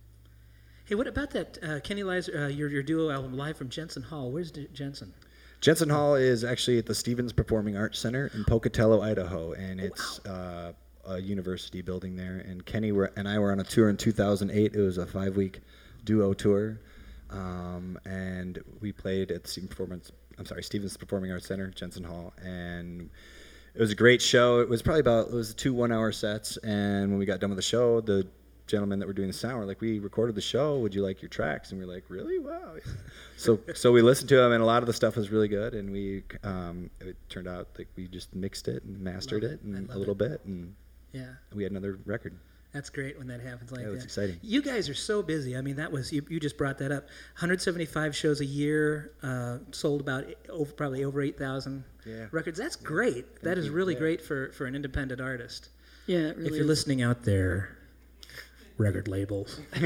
Hey, 0.84 0.96
what 0.96 1.06
about 1.06 1.30
that 1.30 1.58
uh, 1.62 1.78
Kenny 1.78 2.02
Lies, 2.02 2.28
uh, 2.28 2.46
your, 2.48 2.68
your 2.68 2.82
duo 2.82 3.08
album 3.10 3.36
live 3.36 3.56
from 3.56 3.68
Jensen 3.68 4.02
Hall? 4.02 4.32
Where's 4.32 4.50
D- 4.50 4.66
Jensen? 4.72 5.14
Jensen 5.60 5.88
Hall 5.88 6.16
is 6.16 6.42
actually 6.42 6.78
at 6.78 6.86
the 6.86 6.94
Stephens 6.96 7.32
Performing 7.32 7.76
Arts 7.76 8.00
Center 8.00 8.32
in 8.34 8.44
Pocatello, 8.44 9.00
Idaho, 9.00 9.52
and 9.52 9.80
Oh, 9.80 9.84
it's 9.84 10.18
uh, 10.26 10.72
a 11.06 11.20
university 11.20 11.82
building 11.82 12.16
there. 12.16 12.38
And 12.38 12.66
Kenny 12.66 12.90
were, 12.90 13.12
and 13.14 13.28
I 13.28 13.38
were 13.38 13.52
on 13.52 13.60
a 13.60 13.64
tour 13.64 13.88
in 13.88 13.96
2008. 13.96 14.74
It 14.74 14.80
was 14.80 14.98
a 14.98 15.06
five-week 15.06 15.60
duo 16.02 16.32
tour, 16.32 16.80
um, 17.30 17.98
and 18.04 18.62
we 18.80 18.92
played 18.92 19.30
at 19.30 19.44
the 19.44 19.48
Stephens 19.48 19.70
Performance. 19.70 20.12
I'm 20.38 20.46
sorry, 20.46 20.62
Stephens 20.62 20.96
Performing 20.96 21.30
Arts 21.32 21.46
Center, 21.46 21.68
Jensen 21.68 22.04
Hall, 22.04 22.32
and 22.42 23.10
it 23.74 23.80
was 23.80 23.90
a 23.90 23.94
great 23.94 24.20
show. 24.20 24.60
It 24.60 24.68
was 24.68 24.82
probably 24.82 25.00
about 25.00 25.28
it 25.28 25.34
was 25.34 25.54
two 25.54 25.72
one-hour 25.72 26.12
sets, 26.12 26.56
and 26.58 27.10
when 27.10 27.18
we 27.18 27.26
got 27.26 27.40
done 27.40 27.50
with 27.50 27.58
the 27.58 27.62
show, 27.62 28.00
the 28.00 28.26
gentlemen 28.66 29.00
that 29.00 29.06
were 29.06 29.12
doing 29.12 29.28
the 29.28 29.34
sound 29.34 29.58
were 29.58 29.66
like, 29.66 29.80
"We 29.80 29.98
recorded 29.98 30.34
the 30.34 30.40
show. 30.40 30.78
Would 30.78 30.94
you 30.94 31.02
like 31.02 31.22
your 31.22 31.28
tracks?" 31.28 31.70
And 31.70 31.78
we 31.78 31.84
are 31.84 31.88
like, 31.88 32.04
"Really? 32.08 32.38
Wow!" 32.38 32.76
so 33.36 33.60
so 33.74 33.92
we 33.92 34.02
listened 34.02 34.28
to 34.30 34.36
them, 34.36 34.52
and 34.52 34.62
a 34.62 34.66
lot 34.66 34.82
of 34.82 34.86
the 34.86 34.92
stuff 34.92 35.16
was 35.16 35.30
really 35.30 35.48
good. 35.48 35.74
And 35.74 35.90
we 35.90 36.22
um, 36.42 36.90
it 37.00 37.16
turned 37.28 37.48
out 37.48 37.68
like 37.78 37.88
we 37.96 38.08
just 38.08 38.34
mixed 38.34 38.68
it 38.68 38.82
and 38.84 38.98
mastered 39.00 39.44
it, 39.44 39.52
it. 39.52 39.62
And 39.62 39.90
a 39.90 39.98
little 39.98 40.14
bit, 40.14 40.40
and 40.44 40.74
Yeah, 41.12 41.34
we 41.52 41.62
had 41.62 41.72
another 41.72 41.98
record. 42.06 42.34
That's 42.72 42.88
great 42.90 43.18
when 43.18 43.26
that 43.28 43.40
happens 43.40 43.72
like 43.72 43.80
Yeah, 43.82 43.88
that. 43.88 43.94
it's 43.94 44.04
exciting. 44.04 44.38
You 44.42 44.62
guys 44.62 44.88
are 44.88 44.94
so 44.94 45.22
busy. 45.22 45.56
I 45.56 45.60
mean, 45.60 45.76
that 45.76 45.90
was 45.90 46.12
you, 46.12 46.24
you 46.28 46.38
just 46.38 46.56
brought 46.56 46.78
that 46.78 46.92
up. 46.92 47.04
175 47.34 48.14
shows 48.14 48.40
a 48.40 48.44
year, 48.44 49.12
uh, 49.22 49.58
sold 49.72 50.00
about 50.00 50.26
over, 50.48 50.72
probably 50.72 51.02
over 51.04 51.20
8,000 51.20 51.84
Yeah. 52.06 52.26
records. 52.30 52.58
That's 52.58 52.76
great. 52.76 53.42
That 53.42 53.58
is 53.58 53.66
you. 53.66 53.72
really 53.72 53.94
Yeah. 53.94 54.00
great 54.00 54.20
for, 54.22 54.52
for 54.52 54.66
an 54.66 54.74
independent 54.76 55.20
artist. 55.20 55.68
Yeah, 56.06 56.18
it 56.18 56.36
really 56.36 56.48
if 56.48 56.52
you're 56.54 56.60
is. 56.62 56.66
listening 56.68 57.02
out 57.02 57.24
there, 57.24 57.76
record 58.78 59.08
labels, 59.08 59.60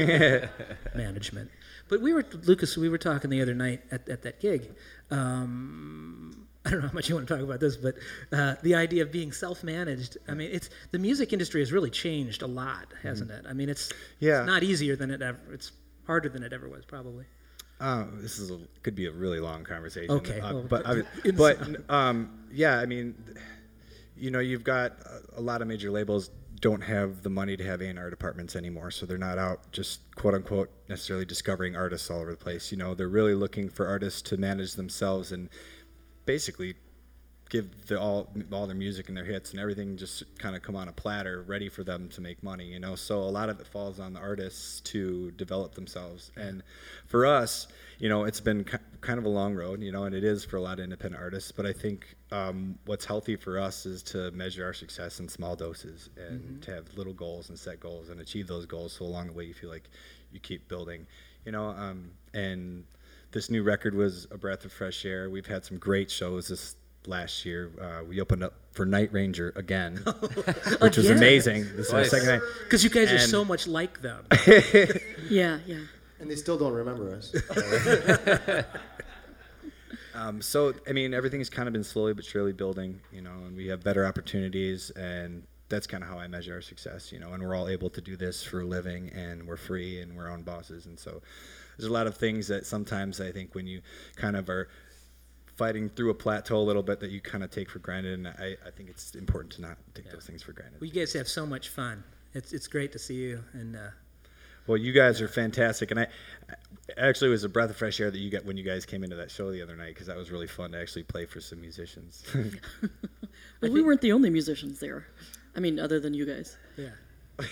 management. 0.95 1.51
But 1.87 2.01
we 2.01 2.13
were 2.13 2.25
Lucas. 2.45 2.77
We 2.77 2.89
were 2.89 2.97
talking 2.97 3.29
the 3.29 3.41
other 3.41 3.53
night 3.53 3.81
at, 3.91 4.07
at 4.09 4.21
that 4.23 4.39
gig. 4.39 4.71
Um, 5.11 6.47
I 6.65 6.71
don't 6.71 6.81
know 6.81 6.87
how 6.87 6.93
much 6.93 7.09
you 7.09 7.15
want 7.15 7.27
to 7.27 7.33
talk 7.35 7.43
about 7.43 7.59
this, 7.59 7.77
but 7.77 7.95
uh, 8.31 8.55
the 8.63 8.75
idea 8.75 9.03
of 9.03 9.11
being 9.11 9.31
self-managed. 9.31 10.17
I 10.27 10.33
mean, 10.33 10.49
it's 10.51 10.69
the 10.91 10.99
music 10.99 11.31
industry 11.31 11.61
has 11.61 11.71
really 11.71 11.91
changed 11.91 12.41
a 12.41 12.47
lot, 12.47 12.87
hasn't 13.03 13.29
it? 13.31 13.45
I 13.47 13.53
mean, 13.53 13.69
it's 13.69 13.91
Yeah. 14.19 14.41
it's 14.41 14.47
not 14.47 14.63
easier 14.63 14.95
than 14.95 15.11
it 15.11 15.21
ever. 15.21 15.39
It's 15.51 15.71
harder 16.07 16.29
than 16.29 16.43
it 16.43 16.53
ever 16.53 16.67
was, 16.67 16.83
probably. 16.85 17.25
Uh, 17.79 18.05
this 18.15 18.39
is 18.39 18.51
a, 18.51 18.59
could 18.83 18.95
be 18.95 19.05
a 19.05 19.11
really 19.11 19.39
long 19.39 19.63
conversation. 19.63 20.11
Okay, 20.11 20.39
uh, 20.39 20.53
well, 20.53 20.63
but 20.63 20.87
I, 20.87 21.03
but 21.31 21.59
um, 21.89 22.45
yeah, 22.51 22.79
I 22.79 22.85
mean, 22.85 23.15
you 24.15 24.31
know, 24.31 24.39
you've 24.39 24.63
got 24.63 24.93
a, 25.01 25.39
a 25.39 25.41
lot 25.41 25.61
of 25.61 25.67
major 25.67 25.91
labels 25.91 26.29
don't 26.61 26.81
have 26.81 27.21
the 27.21 27.29
money 27.29 27.57
to 27.57 27.63
have 27.65 27.81
A&R 27.81 28.09
departments 28.09 28.55
anymore, 28.55 28.89
so 28.91 29.05
they're 29.05 29.17
not 29.17 29.37
out 29.37 29.71
just 29.71 29.99
quote 30.15 30.33
unquote 30.33 30.71
necessarily 30.87 31.25
discovering 31.25 31.75
artists 31.75 32.09
all 32.09 32.21
over 32.21 32.31
the 32.31 32.37
place. 32.37 32.71
You 32.71 32.77
know, 32.77 32.95
they're 32.95 33.09
really 33.09 33.35
looking 33.35 33.69
for 33.69 33.87
artists 33.87 34.21
to 34.23 34.37
manage 34.37 34.73
themselves 34.73 35.31
and 35.33 35.49
basically 36.25 36.75
give 37.49 37.85
the, 37.87 37.99
all 37.99 38.27
all 38.51 38.65
their 38.65 38.75
music 38.75 39.07
and 39.07 39.15
their 39.15 39.23
hits 39.23 39.51
and 39.51 39.59
everything 39.59 39.97
just 39.97 40.23
kind 40.39 40.55
of 40.55 40.61
come 40.61 40.75
on 40.75 40.87
a 40.87 40.91
platter, 40.91 41.43
ready 41.43 41.69
for 41.69 41.83
them 41.83 42.09
to 42.09 42.21
make 42.21 42.41
money. 42.43 42.65
You 42.65 42.79
know, 42.79 42.95
so 42.95 43.19
a 43.19 43.31
lot 43.31 43.49
of 43.49 43.59
it 43.59 43.67
falls 43.67 43.99
on 43.99 44.13
the 44.13 44.19
artists 44.19 44.81
to 44.81 45.31
develop 45.31 45.75
themselves. 45.75 46.31
And 46.35 46.63
for 47.05 47.25
us, 47.25 47.67
you 47.99 48.09
know, 48.09 48.23
it's 48.23 48.41
been 48.41 48.63
kind 48.63 49.19
of 49.19 49.25
a 49.25 49.29
long 49.29 49.53
road, 49.53 49.81
you 49.81 49.91
know, 49.91 50.05
and 50.05 50.15
it 50.15 50.23
is 50.23 50.43
for 50.43 50.57
a 50.57 50.61
lot 50.61 50.79
of 50.79 50.83
independent 50.83 51.21
artists. 51.21 51.51
But 51.51 51.65
I 51.65 51.73
think 51.73 52.15
um, 52.31 52.77
what's 52.85 53.05
healthy 53.05 53.35
for 53.35 53.59
us 53.59 53.85
is 53.85 54.01
to 54.03 54.31
measure 54.31 54.65
our 54.65 54.73
success 54.73 55.19
in 55.19 55.29
small 55.29 55.55
doses 55.55 56.09
and 56.17 56.61
to 56.63 56.73
have 56.73 56.85
little 56.97 57.13
goals 57.13 57.49
and 57.49 57.57
set 57.57 57.79
goals 57.79 58.09
and 58.09 58.19
achieve 58.19 58.47
those 58.47 58.65
goals. 58.65 58.93
So 58.93 59.05
along 59.05 59.27
the 59.27 59.33
way, 59.33 59.45
you 59.45 59.53
feel 59.53 59.69
like 59.69 59.89
you 60.31 60.39
keep 60.39 60.67
building, 60.67 61.05
you 61.45 61.51
know. 61.51 61.67
Um, 61.67 62.11
and 62.33 62.83
this 63.35 63.49
new 63.49 63.63
record 63.63 63.93
was 63.93 64.27
a 64.31 64.37
breath 64.37 64.63
of 64.63 64.71
fresh 64.71 65.03
air. 65.05 65.29
We've 65.29 65.45
had 65.45 65.65
some 65.65 65.77
great 65.77 66.09
shows 66.09 66.47
this 66.47 66.77
last 67.05 67.43
year. 67.45 67.69
Uh, 67.79 68.01
we 68.05 68.21
opened 68.21 68.43
up 68.45 68.53
for 68.71 68.85
Night 68.85 69.11
Ranger 69.11 69.51
again, 69.57 69.97
which 70.79 70.95
was 70.95 71.07
Again? 71.07 71.17
amazing. 71.17 71.63
This 71.75 71.87
is 71.87 71.93
our 71.93 72.05
second 72.05 72.27
night. 72.29 72.41
Because 72.63 72.81
you 72.81 72.89
guys 72.89 73.11
are 73.11 73.15
And- 73.17 73.29
so 73.29 73.43
much 73.43 73.67
like 73.67 74.01
them. 74.01 74.25
Yeah, 75.29 75.59
yeah. 75.67 75.79
And 76.19 76.31
they 76.31 76.35
still 76.37 76.57
don't 76.57 76.71
remember 76.73 77.13
us. 77.13 77.35
Um, 80.13 80.41
so 80.41 80.73
I 80.87 80.93
mean, 80.93 81.13
everything's 81.13 81.49
kind 81.49 81.67
of 81.67 81.73
been 81.73 81.83
slowly 81.83 82.13
but 82.13 82.23
surely 82.23 82.53
building, 82.53 83.01
you 83.11 83.21
know, 83.21 83.31
and 83.45 83.57
we 83.57 83.67
have 83.67 83.83
better 83.83 84.05
opportunities, 84.05 84.91
and 84.91 85.43
that's 85.67 85.87
kind 85.87 86.01
of 86.03 86.09
how 86.09 86.17
I 86.17 86.27
measure 86.27 86.53
our 86.53 86.61
success, 86.61 87.11
you 87.11 87.19
know. 87.19 87.33
And 87.33 87.43
we're 87.43 87.53
all 87.53 87.67
able 87.67 87.89
to 87.89 87.99
do 87.99 88.15
this 88.15 88.41
for 88.41 88.61
a 88.61 88.65
living, 88.65 89.09
and 89.13 89.45
we're 89.45 89.57
free, 89.57 89.99
and 89.99 90.15
we're 90.15 90.29
own 90.29 90.43
bosses, 90.43 90.85
and 90.85 90.97
so 90.97 91.21
there's 91.77 91.89
a 91.89 91.93
lot 91.93 92.07
of 92.07 92.17
things 92.17 92.47
that 92.47 92.65
sometimes 92.65 93.19
I 93.21 93.31
think 93.31 93.55
when 93.55 93.67
you 93.67 93.81
kind 94.15 94.35
of 94.35 94.49
are 94.49 94.69
fighting 95.55 95.89
through 95.89 96.09
a 96.09 96.13
plateau 96.13 96.57
a 96.57 96.63
little 96.63 96.83
bit 96.83 96.99
that 96.99 97.11
you 97.11 97.21
kind 97.21 97.43
of 97.43 97.49
take 97.49 97.69
for 97.69 97.79
granted, 97.79 98.13
and 98.13 98.27
I, 98.27 98.55
I 98.65 98.71
think 98.71 98.89
it's 98.89 99.15
important 99.15 99.53
to 99.53 99.61
not 99.61 99.77
take 99.93 100.11
those 100.11 100.25
things 100.25 100.43
for 100.43 100.51
granted. 100.51 100.81
Well, 100.81 100.89
you 100.89 100.93
guys 100.93 101.13
have 101.13 101.27
so 101.27 101.45
much 101.45 101.69
fun. 101.69 102.03
It's 102.33 102.51
it's 102.53 102.67
great 102.67 102.91
to 102.91 102.99
see 102.99 103.15
you, 103.15 103.43
and 103.53 103.75
uh, 103.75 103.89
Well, 104.67 104.77
you 104.77 104.91
guys 104.91 105.21
are 105.21 105.27
fantastic, 105.29 105.91
and 105.91 106.01
I 106.01 106.07
actually 106.97 107.29
it 107.29 107.31
was 107.31 107.43
a 107.45 107.49
breath 107.49 107.69
of 107.69 107.77
fresh 107.77 107.99
air 107.99 108.11
that 108.11 108.17
you 108.17 108.29
got 108.29 108.43
when 108.45 108.57
you 108.57 108.63
guys 108.63 108.85
came 108.85 109.03
into 109.03 109.15
that 109.15 109.31
show 109.31 109.51
the 109.51 109.61
other 109.61 109.75
night 109.75 109.93
because 109.93 110.07
that 110.07 110.17
was 110.17 110.31
really 110.31 110.47
fun 110.47 110.71
to 110.73 110.79
actually 110.81 111.03
play 111.03 111.25
for 111.25 111.39
some 111.39 111.61
musicians. 111.61 112.23
Well, 113.61 113.71
we 113.71 113.81
weren't 113.81 114.01
the 114.01 114.11
only 114.11 114.29
musicians 114.29 114.79
there. 114.79 115.07
I 115.55 115.59
mean, 115.59 115.79
other 115.79 115.99
than 115.99 116.13
you 116.13 116.25
guys. 116.25 116.57
yeah. 116.77 116.89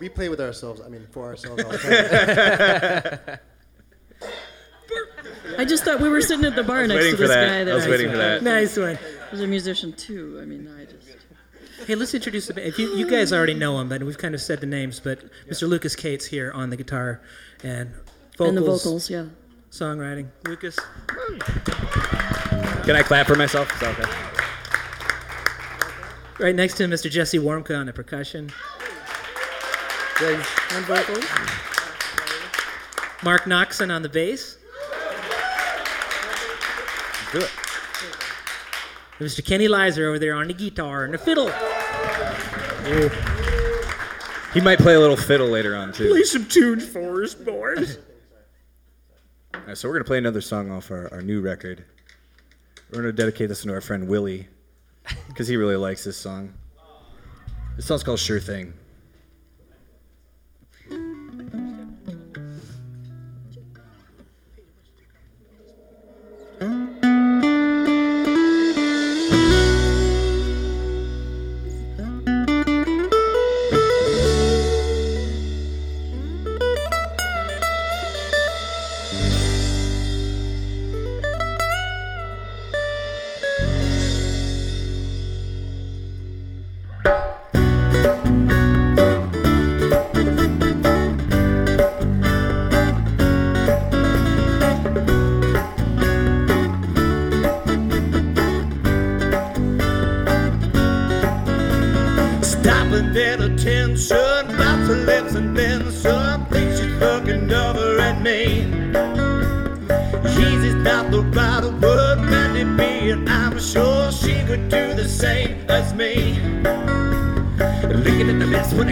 we 0.00 0.08
play 0.08 0.28
with 0.28 0.40
ourselves. 0.40 0.80
I 0.80 0.88
mean, 0.88 1.06
for 1.10 1.26
ourselves 1.26 1.62
all 1.62 1.70
the 1.70 1.78
time. 3.28 3.38
I 5.58 5.64
just 5.64 5.84
thought 5.84 6.00
we 6.00 6.08
were 6.08 6.20
sitting 6.22 6.44
at 6.44 6.56
the 6.56 6.62
bar 6.64 6.86
next 6.86 7.10
to 7.10 7.16
this 7.16 7.28
that. 7.28 7.46
guy 7.46 7.64
that 7.64 7.72
I 7.72 7.74
was 7.74 7.86
waiting 7.86 8.10
for 8.10 8.16
that. 8.16 8.42
Nice 8.42 8.76
one. 8.76 8.98
was 9.30 9.40
a 9.42 9.46
musician 9.46 9.92
too. 9.92 10.38
I 10.42 10.44
mean, 10.44 10.68
I 10.80 10.84
just. 10.86 10.96
Hey, 11.86 11.94
let's 11.94 12.12
introduce 12.14 12.46
the 12.46 12.52
band. 12.52 12.66
If 12.68 12.78
you, 12.78 12.94
you 12.94 13.08
guys 13.08 13.32
already 13.32 13.54
know 13.54 13.80
him, 13.80 13.88
but 13.88 14.02
we've 14.02 14.18
kind 14.18 14.34
of 14.34 14.42
said 14.42 14.60
the 14.60 14.66
names. 14.66 15.00
But 15.00 15.20
Mr. 15.48 15.66
Lucas 15.66 15.96
Cates 15.96 16.26
here 16.26 16.52
on 16.52 16.68
the 16.68 16.76
guitar 16.76 17.22
and 17.64 17.88
vocals, 18.36 18.48
And 18.48 18.56
the 18.56 18.60
vocals, 18.60 19.08
yeah. 19.10 19.24
songwriting. 19.70 20.28
Lucas, 20.46 20.78
Can 22.84 22.96
I 22.96 23.02
clap 23.02 23.26
for 23.26 23.34
myself? 23.34 23.74
Is 23.76 23.82
okay? 23.82 24.04
right 26.38 26.54
next 26.54 26.74
to 26.74 26.84
him, 26.84 26.90
Mr. 26.90 27.10
Jesse 27.10 27.38
Warmka 27.38 27.76
on 27.76 27.86
the 27.86 27.94
percussion. 27.94 28.50
And 30.22 30.84
vocals. 30.84 31.24
Mark 33.22 33.44
Noxon 33.44 33.90
on 33.94 34.02
the 34.02 34.08
bass. 34.08 34.58
Do 37.32 37.38
it. 37.38 37.50
Mr. 39.18 39.44
Kenny 39.44 39.66
Lizer 39.66 40.08
over 40.08 40.18
there 40.18 40.34
on 40.34 40.48
the 40.48 40.54
guitar 40.54 41.04
and 41.04 41.14
the 41.14 41.18
fiddle. 41.18 41.50
He 44.52 44.60
might 44.60 44.78
play 44.78 44.94
a 44.94 45.00
little 45.00 45.16
fiddle 45.16 45.48
later 45.48 45.74
on 45.74 45.92
too. 45.92 46.10
Play 46.10 46.24
some 46.24 46.46
tunes 46.46 46.86
for 46.86 47.22
us, 47.22 47.34
boys. 47.34 47.98
All 49.54 49.60
right, 49.68 49.78
so 49.78 49.88
we're 49.88 49.94
gonna 49.94 50.04
play 50.04 50.18
another 50.18 50.40
song 50.40 50.70
off 50.70 50.90
our, 50.90 51.10
our 51.14 51.22
new 51.22 51.40
record. 51.40 51.84
We're 52.90 53.00
gonna 53.00 53.12
dedicate 53.12 53.48
this 53.48 53.62
to 53.62 53.72
our 53.72 53.80
friend 53.80 54.06
Willie 54.08 54.48
because 55.28 55.48
he 55.48 55.56
really 55.56 55.76
likes 55.76 56.04
this 56.04 56.16
song. 56.16 56.52
This 57.76 57.86
song's 57.86 58.02
called 58.02 58.18
"Sure 58.18 58.40
Thing." 58.40 58.74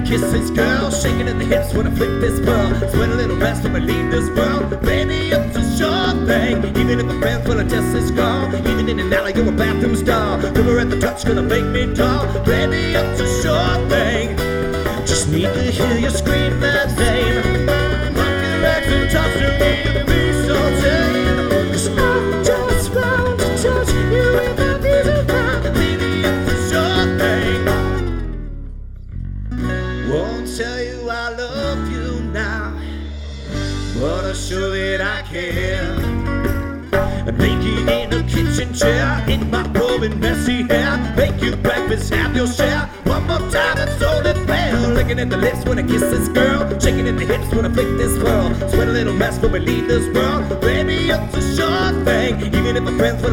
Kiss 0.08 0.22
this 0.32 0.48
girl, 0.50 0.90
shaking 0.90 1.28
at 1.28 1.38
the 1.38 1.44
hips 1.44 1.74
when 1.74 1.86
I 1.86 1.90
flick 1.94 2.20
this 2.20 2.40
pearl. 2.40 2.68
Sweat 2.90 3.10
a 3.10 3.14
little 3.14 3.36
rest 3.36 3.62
when 3.62 3.76
I 3.76 3.78
leave 3.78 4.10
this 4.10 4.30
world. 4.30 4.80
Baby, 4.80 5.30
it's 5.36 5.56
a 5.56 5.76
sure 5.76 6.26
thing. 6.26 6.64
Even 6.80 7.00
if 7.00 7.06
my 7.06 7.20
friends 7.20 7.46
wanna 7.46 7.68
test 7.68 7.92
this 7.92 8.10
girl, 8.10 8.48
even 8.54 8.88
in 8.88 8.98
an 9.00 9.12
alley 9.12 9.34
you're 9.34 9.48
a 9.48 9.52
bathroom 9.52 9.96
stall. 9.96 10.38
River 10.38 10.78
at 10.78 10.88
the 10.88 10.98
touch 10.98 11.26
gonna 11.26 11.42
make 11.42 11.66
me 11.66 11.94
tall. 11.94 12.26
Baby, 12.44 12.94
it's 12.94 13.20
a 13.20 13.42
sure 13.42 13.88
thing. 13.90 13.97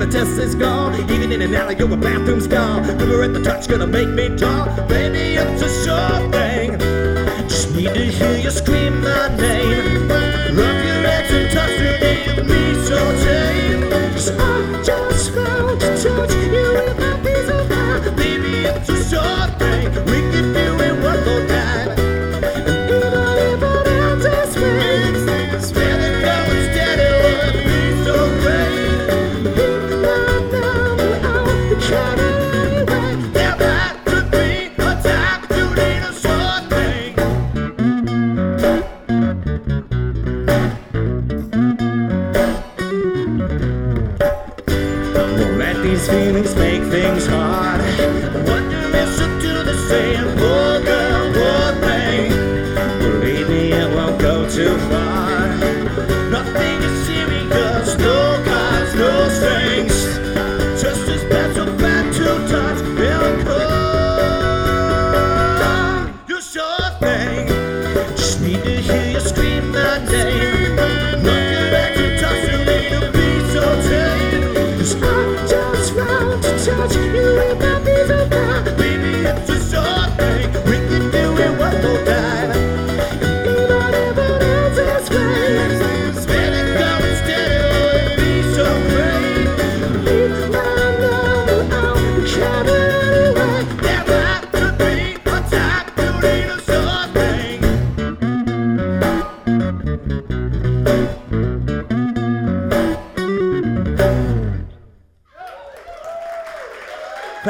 Test 0.08 0.38
is 0.40 0.56
gone, 0.56 0.96
even 1.12 1.32
in 1.32 1.42
an 1.42 1.54
alley 1.56 1.76
or 1.82 1.92
a 1.92 1.98
bathroom 1.98 2.42
stall. 2.42 2.82
River 2.82 3.24
at 3.24 3.34
the 3.34 3.42
touch 3.42 3.68
gonna 3.68 3.88
make 3.88 4.10
me 4.10 4.36
tall. 4.38 4.66
Baby, 4.88 5.36
it's 5.36 5.62
a 5.62 5.70
sure 5.84 6.45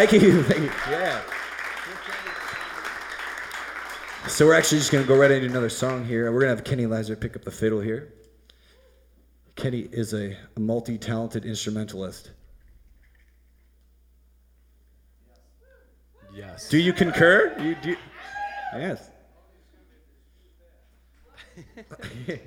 Thank 0.07 0.21
you. 0.21 0.43
Thank 0.43 0.61
you. 0.61 0.71
Yeah. 0.91 1.19
So 4.27 4.45
we're 4.45 4.53
actually 4.53 4.77
just 4.77 4.91
gonna 4.91 5.03
go 5.03 5.17
right 5.17 5.31
into 5.31 5.47
another 5.47 5.69
song 5.69 6.05
here. 6.05 6.31
We're 6.31 6.41
gonna 6.41 6.51
have 6.51 6.63
Kenny 6.63 6.85
Lazar 6.85 7.15
pick 7.15 7.35
up 7.35 7.43
the 7.43 7.49
fiddle 7.49 7.79
here. 7.79 8.13
Kenny 9.55 9.89
is 9.91 10.13
a, 10.13 10.37
a 10.55 10.59
multi-talented 10.59 11.43
instrumentalist. 11.43 12.33
Yes. 16.35 16.69
Do 16.69 16.77
you 16.77 16.93
concur? 16.93 17.55
You 17.59 17.73
do. 17.73 17.95
Yes. 18.75 19.09
this 22.27 22.39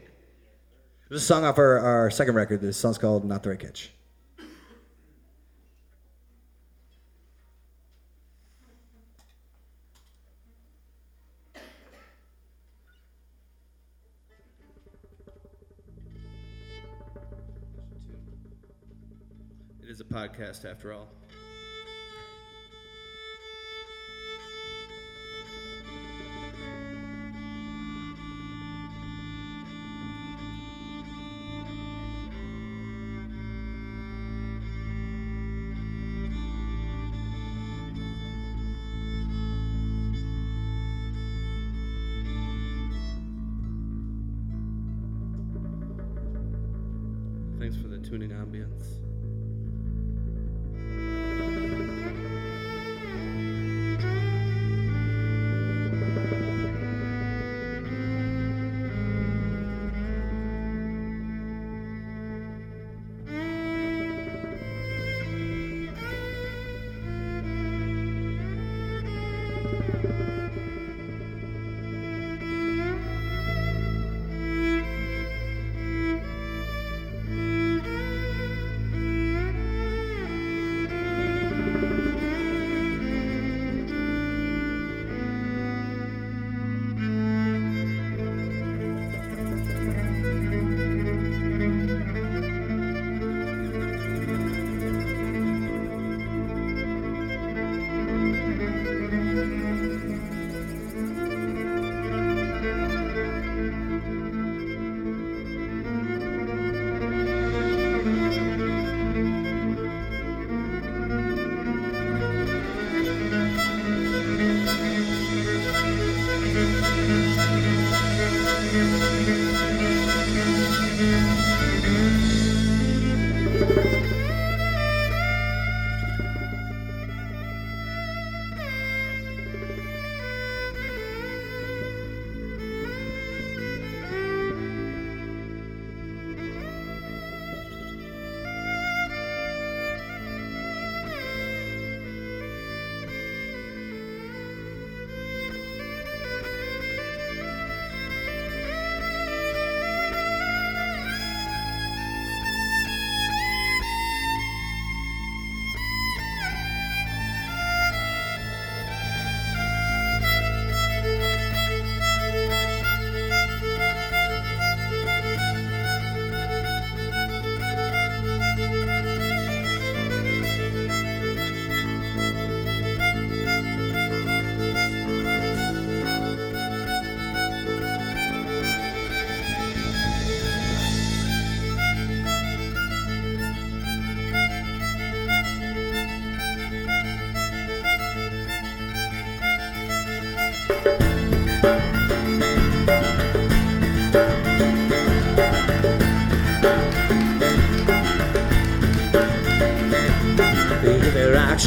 is 1.11 1.23
a 1.23 1.27
song 1.27 1.45
off 1.45 1.59
our, 1.59 1.79
our 1.81 2.09
second 2.11 2.37
record. 2.37 2.61
This 2.61 2.77
song's 2.77 2.99
called 2.99 3.25
Not 3.25 3.43
the 3.43 3.51
Right 3.51 3.59
Catch. 3.59 3.91
podcast 20.13 20.65
after 20.65 20.93
all. 20.93 21.09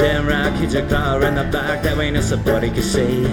Shamrock, 0.01 0.53
hit 0.53 0.71
your 0.71 0.89
car 0.89 1.23
in 1.25 1.35
the 1.35 1.43
back, 1.43 1.83
that 1.83 1.95
way 1.95 2.09
no 2.09 2.21
somebody 2.21 2.71
can 2.71 2.81
see. 2.81 3.23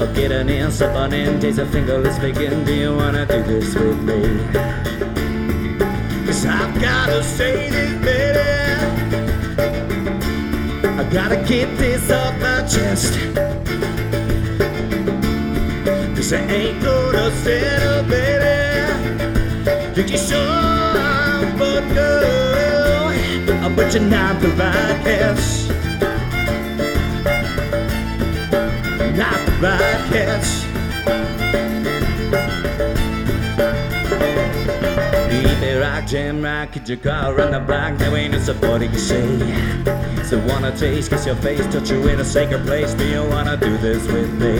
I'll 0.00 0.10
get 0.14 0.32
an 0.32 0.48
in, 0.48 0.70
slip 0.70 0.94
on 0.94 1.12
in, 1.12 1.38
days 1.40 1.58
a 1.58 1.66
fingerless 1.66 2.18
begin. 2.18 2.64
Do 2.64 2.72
you 2.72 2.96
wanna 2.96 3.26
do 3.26 3.42
this 3.42 3.74
with 3.74 4.00
me? 4.00 4.22
Cause 6.24 6.46
I've 6.46 6.80
gotta 6.80 7.22
say 7.22 7.68
this, 7.68 7.92
baby. 8.02 8.40
I 10.88 11.04
gotta 11.12 11.36
get 11.46 11.76
this 11.76 12.10
off 12.10 12.32
my 12.40 12.62
chest. 12.62 13.18
Cause 16.16 16.32
I 16.32 16.40
ain't 16.46 16.82
gonna 16.82 17.30
settle, 17.42 18.04
baby. 18.08 18.56
You 20.00 20.04
can 20.08 20.18
show 20.18 20.40
I'm 20.40 21.52
for 21.58 21.82
good, 21.92 23.76
but 23.76 23.92
you're 23.92 24.02
not 24.02 24.40
the 24.40 24.48
right 24.48 25.06
ass. 25.06 25.73
Not 29.16 29.38
right 29.62 30.00
catch. 30.10 30.64
Beat 35.30 35.60
the 35.60 35.78
rock, 35.80 36.06
jam 36.06 36.42
rock, 36.42 36.72
get 36.72 36.88
your 36.88 36.98
car 36.98 37.40
on 37.40 37.52
the 37.52 37.60
block, 37.60 37.96
there 37.98 38.16
ain't 38.16 38.32
no 38.32 38.40
support 38.40 38.82
you 38.82 38.98
say. 38.98 39.84
So 40.24 40.38
wanna 40.48 40.76
taste, 40.76 41.10
kiss 41.10 41.26
your 41.26 41.36
face, 41.36 41.64
touch 41.72 41.90
you 41.90 42.08
in 42.08 42.18
a 42.18 42.24
sacred 42.24 42.66
place, 42.66 42.94
do 42.94 43.06
you 43.06 43.22
wanna 43.24 43.56
do 43.56 43.76
this 43.78 44.04
with 44.08 44.32
me? 44.34 44.58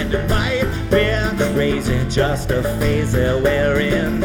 And 0.00 0.12
it 0.12 0.28
might 0.28 0.64
be 0.90 1.14
crazy, 1.54 2.04
just 2.08 2.50
a 2.50 2.62
phase 2.80 3.12
that 3.12 3.40
we're 3.40 3.78
in. 3.78 4.20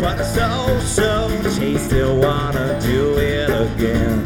But 0.00 0.24
so, 0.24 0.80
so 0.80 1.28
tasty, 1.56 2.02
wanna 2.02 2.80
do 2.80 3.16
it 3.18 3.48
again. 3.48 4.24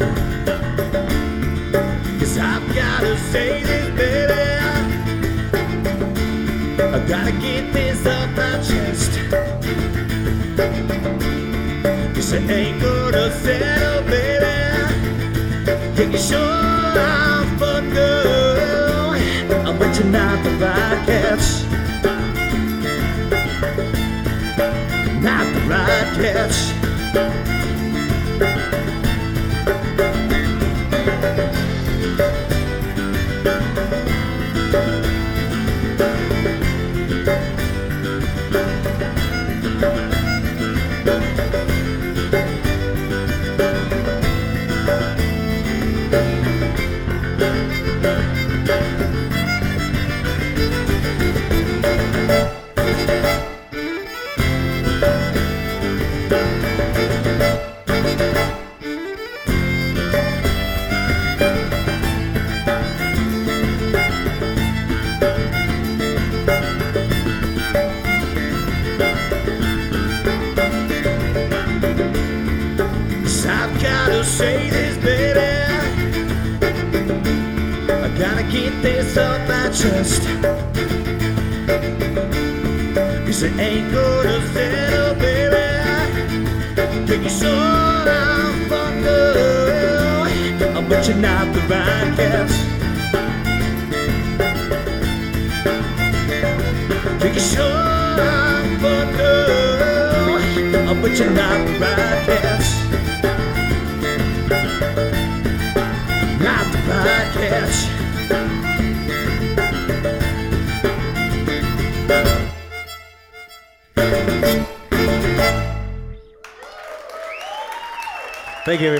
Cause 2.19 2.37
I've 2.37 2.75
gotta 2.75 3.17
say 3.31 3.61
this, 3.63 3.89
baby. 3.95 4.22
I 6.93 6.99
gotta 7.07 7.31
get 7.31 7.73
this 7.73 8.05
off 8.05 8.29
my 8.37 8.61
chest. 8.61 9.17
Cause 12.13 12.33
I 12.33 12.37
ain't 12.37 12.79
gonna 12.79 13.31
settle, 13.31 14.03
baby. 14.03 14.45
Yeah, 15.97 16.11
you 16.11 16.17
sure 16.19 16.37
I'm 16.37 17.57
fun, 17.57 17.89
girl. 17.95 19.09
I 19.09 19.75
bet 19.75 19.97
you're 19.97 20.05
not 20.05 20.43
the 20.43 20.51
right 20.61 21.03
catch. 21.07 21.63
Not 25.23 25.45
the 25.51 25.61
right 25.67 26.09
catch. 26.21 26.57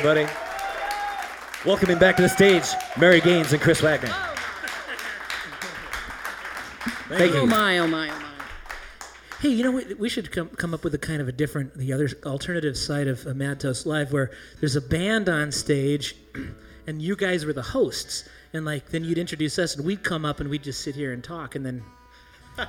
Everybody. 0.06 0.30
Welcoming 1.66 1.98
back 1.98 2.18
to 2.18 2.22
the 2.22 2.28
stage, 2.30 2.64
Mary 3.00 3.22
Gaines 3.22 3.54
and 3.54 3.62
Chris 3.62 3.80
Wagner. 3.80 4.10
Thank 7.08 7.34
Oh 7.36 7.42
you. 7.42 7.46
my, 7.48 7.78
oh 7.80 7.88
my, 7.88 8.10
oh 8.10 8.20
my. 8.20 8.26
Hey, 9.40 9.50
you 9.50 9.64
know 9.64 9.72
what? 9.72 9.98
We 9.98 10.10
should 10.10 10.30
come, 10.32 10.50
come 10.50 10.74
up 10.74 10.84
with 10.84 10.94
a 10.94 10.98
kind 10.98 11.22
of 11.22 11.30
a 11.30 11.32
different, 11.32 11.78
the 11.78 11.94
other 11.94 12.10
alternative 12.26 12.78
side 12.78 13.08
of 13.08 13.26
uh, 13.26 13.34
Mad 13.34 13.62
Toast 13.62 13.86
Live, 13.86 14.12
where 14.12 14.32
there's 14.60 14.76
a 14.76 14.82
band 14.82 15.30
on 15.30 15.52
stage, 15.54 16.16
and 16.88 17.02
you 17.02 17.16
guys 17.16 17.46
were 17.46 17.54
the 17.54 17.62
hosts, 17.62 18.28
and 18.52 18.66
like 18.66 18.90
then 18.90 19.06
you'd 19.06 19.18
introduce 19.18 19.58
us, 19.58 19.76
and 19.78 19.86
we'd 19.86 20.04
come 20.04 20.26
up 20.26 20.40
and 20.42 20.50
we'd 20.50 20.64
just 20.64 20.82
sit 20.82 20.96
here 20.96 21.14
and 21.14 21.24
talk, 21.24 21.56
and 21.56 21.66
then 21.66 21.82
I 22.58 22.66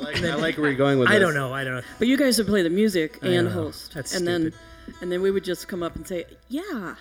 like, 0.00 0.22
I 0.22 0.34
like 0.36 0.56
where 0.56 0.68
you're 0.68 0.76
going 0.78 0.98
with 0.98 1.08
I 1.10 1.14
this. 1.18 1.20
don't 1.20 1.34
know, 1.34 1.52
I 1.52 1.64
don't 1.64 1.74
know. 1.76 1.82
But 1.98 2.08
you 2.08 2.16
guys 2.16 2.38
would 2.38 2.46
play 2.46 2.62
the 2.62 2.70
music 2.70 3.18
I 3.22 3.28
and 3.28 3.48
know. 3.48 3.52
host, 3.52 3.92
That's 3.94 4.14
and 4.14 4.26
then 4.26 4.54
and 5.00 5.10
then 5.12 5.22
we 5.22 5.30
would 5.30 5.44
just 5.44 5.68
come 5.68 5.82
up 5.82 5.96
and 5.96 6.06
say, 6.06 6.24
"Yeah, 6.48 6.94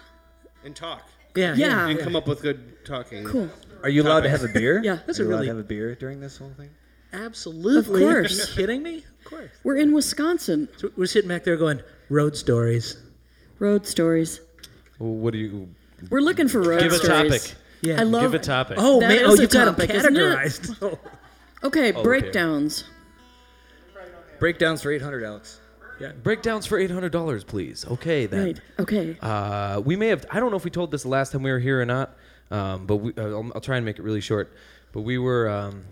And 0.64 0.76
talk. 0.76 1.08
Yeah, 1.36 1.56
Yeah. 1.56 1.88
And 1.88 2.00
come 2.00 2.16
up 2.16 2.28
with 2.28 2.42
good 2.42 2.84
talking. 2.86 3.24
cool." 3.26 3.50
Are 3.84 3.90
you 3.90 4.04
allowed 4.04 4.22
to 4.22 4.30
have 4.30 4.44
a 4.44 4.48
beer? 4.48 4.80
Yeah. 4.84 5.00
That's 5.08 5.20
Are 5.20 5.24
a 5.24 5.26
you 5.26 5.32
allowed 5.32 5.38
really- 5.40 5.48
to 5.48 5.54
have 5.56 5.60
a 5.66 5.68
beer 5.68 5.96
during 5.96 6.20
this 6.20 6.38
whole 6.38 6.54
thing? 6.58 6.70
Absolutely. 7.14 8.04
Of 8.04 8.10
course. 8.10 8.40
Are 8.48 8.52
you 8.52 8.56
kidding 8.56 8.84
me? 8.84 9.04
Of 9.20 9.26
course. 9.26 9.50
We're 9.64 9.78
in 9.78 9.92
Wisconsin. 9.94 10.70
So 10.78 10.92
we're 10.96 11.08
sitting 11.08 11.28
back 11.30 11.44
there 11.44 11.58
going, 11.58 11.82
road 12.10 12.36
stories. 12.38 12.98
Road 13.60 13.86
stories. 13.88 14.40
Well, 15.00 15.14
what 15.14 15.34
do 15.34 15.40
you 15.40 15.70
We're 16.10 16.22
looking 16.22 16.48
for 16.48 16.62
road 16.62 16.80
stories? 16.92 17.02
Give 17.02 17.10
a 17.12 17.24
topic. 17.30 17.56
Yeah. 17.82 18.00
I 18.00 18.04
love 18.04 18.22
Give 18.32 18.36
a 18.36 18.40
topic. 18.40 18.78
Oh 18.80 19.00
That 19.00 19.10
man! 19.10 19.18
is 19.26 19.30
Oh, 19.30 19.34
a 19.34 19.42
you 19.42 19.48
got 19.48 19.66
them 19.66 19.76
topic, 19.76 19.90
isn't 19.90 20.16
it? 20.16 20.20
categorized. 20.38 20.78
Oh. 20.82 21.00
Okay, 21.64 21.92
okay. 21.92 22.04
breakdowns. 22.04 22.84
Breakdowns 24.40 24.82
for 24.82 24.92
800, 24.92 25.24
Alex. 25.24 25.60
Breakdowns 26.24 26.66
for 26.66 26.78
eight 26.78 26.92
hundred 26.92 27.12
dollars, 27.12 27.44
please? 27.44 27.86
Okay, 27.86 28.26
then. 28.26 28.46
Right. 28.46 28.62
Okay. 28.80 29.18
Uh, 29.22 29.82
we 29.84 29.96
may 29.96 30.08
have. 30.08 30.26
I 30.32 30.40
don't 30.40 30.52
know 30.52 30.58
if 30.58 30.64
we 30.64 30.72
told 30.72 30.92
this 30.92 31.04
the 31.04 31.10
last 31.10 31.32
time 31.32 31.44
we 31.44 31.52
were 31.52 31.60
here 31.60 31.82
or 31.82 31.86
not, 31.86 32.16
um, 32.52 32.86
but 32.86 32.98
we, 32.98 33.14
uh, 33.18 33.22
I'll, 33.24 33.52
I'll 33.56 33.62
try 33.62 33.78
and 33.78 33.86
make 33.86 33.98
it 34.00 34.04
really 34.04 34.22
short. 34.22 34.54
But 34.92 35.02
we 35.02 35.18
were 35.18 35.50
um, 35.50 35.84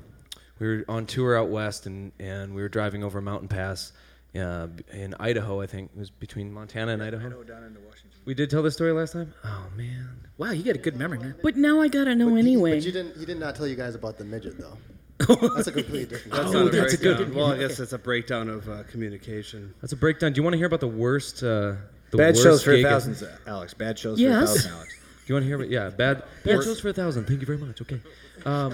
we 0.59 0.67
were 0.67 0.85
on 0.89 1.05
tour 1.05 1.37
out 1.37 1.49
west, 1.49 1.85
and, 1.85 2.11
and 2.19 2.53
we 2.53 2.61
were 2.61 2.69
driving 2.69 3.03
over 3.03 3.19
a 3.19 3.21
mountain 3.21 3.47
pass 3.47 3.93
uh, 4.35 4.67
in 4.91 5.15
Idaho. 5.19 5.61
I 5.61 5.67
think 5.67 5.91
it 5.95 5.99
was 5.99 6.09
between 6.09 6.51
Montana 6.51 6.91
and 6.93 7.01
Idaho. 7.03 7.29
down 7.43 7.63
into 7.63 7.79
Washington. 7.79 8.09
We 8.25 8.33
did 8.33 8.49
tell 8.49 8.61
this 8.61 8.73
story 8.75 8.91
last 8.91 9.13
time. 9.13 9.33
Oh 9.45 9.67
man. 9.75 10.09
Wow, 10.37 10.51
you 10.51 10.63
got 10.63 10.75
a 10.75 10.79
good 10.79 10.95
memory, 10.95 11.19
man. 11.19 11.35
But 11.41 11.57
now 11.57 11.81
I 11.81 11.87
gotta 11.87 12.15
know 12.15 12.29
But 12.29 12.35
he- 12.35 12.39
anyway. 12.41 12.75
But 12.75 12.85
you 12.85 12.91
didn't. 12.91 13.17
He 13.17 13.25
did 13.25 13.39
not 13.39 13.55
tell 13.55 13.67
you 13.67 13.75
guys 13.75 13.95
about 13.95 14.17
the 14.17 14.25
midget 14.25 14.57
though. 14.57 14.77
That's 15.55 15.67
a 15.67 15.71
completely 15.71 16.05
different. 16.05 16.31
That's 16.33 16.47
Oh, 16.55 16.63
not 16.63 16.73
a 16.73 16.77
that's 16.77 16.93
a 16.93 16.97
good- 16.97 17.17
breakdown. 17.17 17.35
Well, 17.35 17.51
I 17.51 17.57
guess 17.57 17.79
it's 17.79 17.93
a 17.93 17.97
breakdown 17.97 18.49
of 18.49 18.69
uh, 18.69 18.83
communication. 18.83 19.73
That's 19.81 19.93
a 19.93 19.97
breakdown. 19.97 20.31
Do 20.33 20.39
you 20.39 20.43
want 20.43 20.53
to 20.53 20.57
hear 20.57 20.67
about 20.67 20.79
the 20.79 20.87
worst? 20.87 21.43
Uh, 21.43 21.73
the 22.11 22.17
Bad 22.17 22.35
worst 22.35 22.43
shows 22.43 22.63
for 22.63 22.71
a 22.71 22.77
gig 22.77 22.85
of- 22.85 22.91
thousand, 23.03 23.29
Alex. 23.45 23.73
Bad 23.73 23.99
shows 23.99 24.19
Yes. 24.19 24.31
for 24.39 24.43
a 24.43 24.47
thousand, 24.47 24.71
Alex. 24.71 24.93
Do 24.95 25.01
you 25.27 25.35
want 25.35 25.43
to 25.43 25.47
hear 25.47 25.55
about? 25.57 25.69
Yeah, 25.69 25.89
bad. 25.89 26.19
Bad 26.19 26.25
Yes. 26.55 26.63
shows 26.65 26.79
for 26.79 26.89
a 26.89 26.93
thousand. 26.93 27.25
Thank 27.25 27.41
you 27.41 27.45
very 27.45 27.57
much. 27.59 27.81
Okay. 27.81 27.99
Um, 28.45 28.73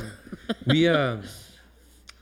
we 0.68 0.88
uh, 0.88 1.18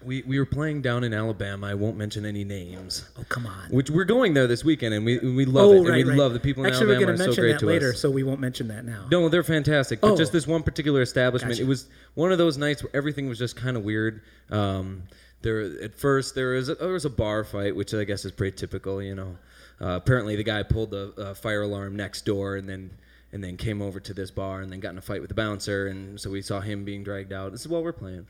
we 0.06 0.22
we 0.24 0.40
were 0.40 0.46
playing 0.46 0.82
down 0.82 1.04
in 1.04 1.14
Alabama. 1.14 1.68
I 1.68 1.74
won't 1.74 1.98
mention 1.98 2.26
any 2.26 2.44
names. 2.44 3.10
Oh, 3.18 3.24
come 3.30 3.46
on. 3.46 3.70
Which 3.70 3.90
we're 3.90 4.04
going 4.04 4.34
there 4.34 4.48
this 4.48 4.64
weekend, 4.64 4.94
and 4.94 5.06
we 5.06 5.18
we 5.20 5.46
love 5.46 5.70
oh, 5.70 5.74
it. 5.74 5.90
right, 5.90 6.00
and 6.00 6.06
we 6.06 6.10
right. 6.12 6.18
love 6.18 6.34
the 6.34 6.40
people 6.40 6.64
in 6.66 6.72
Actually, 6.72 6.96
Alabama 6.96 7.14
are 7.24 7.34
so 7.34 7.42
great 7.42 7.52
that 7.54 7.60
to 7.60 7.66
later, 7.66 7.90
us. 7.92 8.00
so 8.00 8.10
we 8.10 8.24
won't 8.24 8.40
mention 8.40 8.68
that 8.70 8.86
now. 8.86 9.06
No, 9.12 9.30
they're 9.30 9.44
fantastic. 9.44 10.02
But 10.02 10.12
Oh. 10.12 10.18
just 10.18 10.32
this 10.32 10.48
one 10.48 10.64
particular 10.64 11.02
establishment, 11.02 11.54
Gotcha. 11.54 11.64
it 11.64 11.68
was 11.68 11.88
one 12.14 12.32
of 12.32 12.38
those 12.38 12.58
nights 12.58 12.84
where 12.84 12.96
everything 12.96 13.28
was 13.28 13.40
just 13.40 13.56
kind 13.56 13.76
of 13.78 13.84
weird. 13.84 14.22
Um, 14.50 15.04
there, 15.42 15.60
at 15.82 15.96
first, 15.96 16.36
there 16.36 16.52
was 16.52 16.70
a, 16.70 16.76
there 16.76 16.94
was 16.94 17.06
a 17.06 17.10
bar 17.10 17.44
fight, 17.44 17.76
which 17.76 17.94
I 17.94 18.04
guess 18.04 18.26
is 18.26 18.32
pretty 18.32 18.56
typical. 18.56 19.02
You 19.02 19.16
know, 19.16 19.38
uh, 19.82 19.96
apparently 20.02 20.36
the 20.36 20.44
guy 20.44 20.64
pulled 20.64 20.92
the 20.92 21.14
uh, 21.18 21.34
fire 21.34 21.64
alarm 21.64 21.96
next 21.96 22.26
door, 22.26 22.56
and 22.56 22.68
then 22.68 22.92
and 23.32 23.44
then 23.44 23.58
came 23.58 23.82
over 23.82 24.00
to 24.00 24.14
this 24.14 24.32
bar, 24.32 24.62
and 24.62 24.72
then 24.72 24.80
got 24.80 24.92
in 24.92 24.98
a 24.98 25.02
fight 25.02 25.20
with 25.20 25.30
the 25.30 25.36
bouncer, 25.36 25.88
and 25.88 26.20
so 26.20 26.30
we 26.30 26.42
saw 26.42 26.60
him 26.60 26.86
being 26.86 27.04
dragged 27.04 27.34
out. 27.34 27.52
This 27.52 27.62
is 27.62 27.68
while 27.68 27.84
we're 27.84 27.92
playing. 27.92 28.28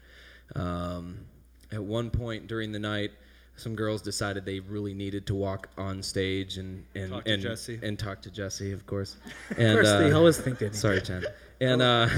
Um, 0.55 1.19
at 1.73 1.83
one 1.83 2.09
point 2.09 2.47
during 2.47 2.71
the 2.71 2.79
night, 2.79 3.11
some 3.55 3.75
girls 3.75 4.01
decided 4.01 4.45
they 4.45 4.59
really 4.59 4.93
needed 4.93 5.27
to 5.27 5.35
walk 5.35 5.69
on 5.77 6.01
stage 6.01 6.57
and 6.57 6.85
and 6.95 7.11
Talk 7.11 7.25
to 7.25 7.33
and, 7.33 7.41
Jesse. 7.41 7.79
and 7.83 7.99
talk 7.99 8.21
to 8.23 8.31
Jesse, 8.31 8.71
of 8.71 8.85
course. 8.85 9.17
And, 9.57 9.77
course, 9.77 9.89
they 9.89 10.11
uh, 10.11 10.17
always 10.17 10.37
think 10.37 10.59
they 10.59 10.71
Sorry, 10.71 11.01
Jen. 11.01 11.25
And 11.61 11.81
uh, 11.81 12.09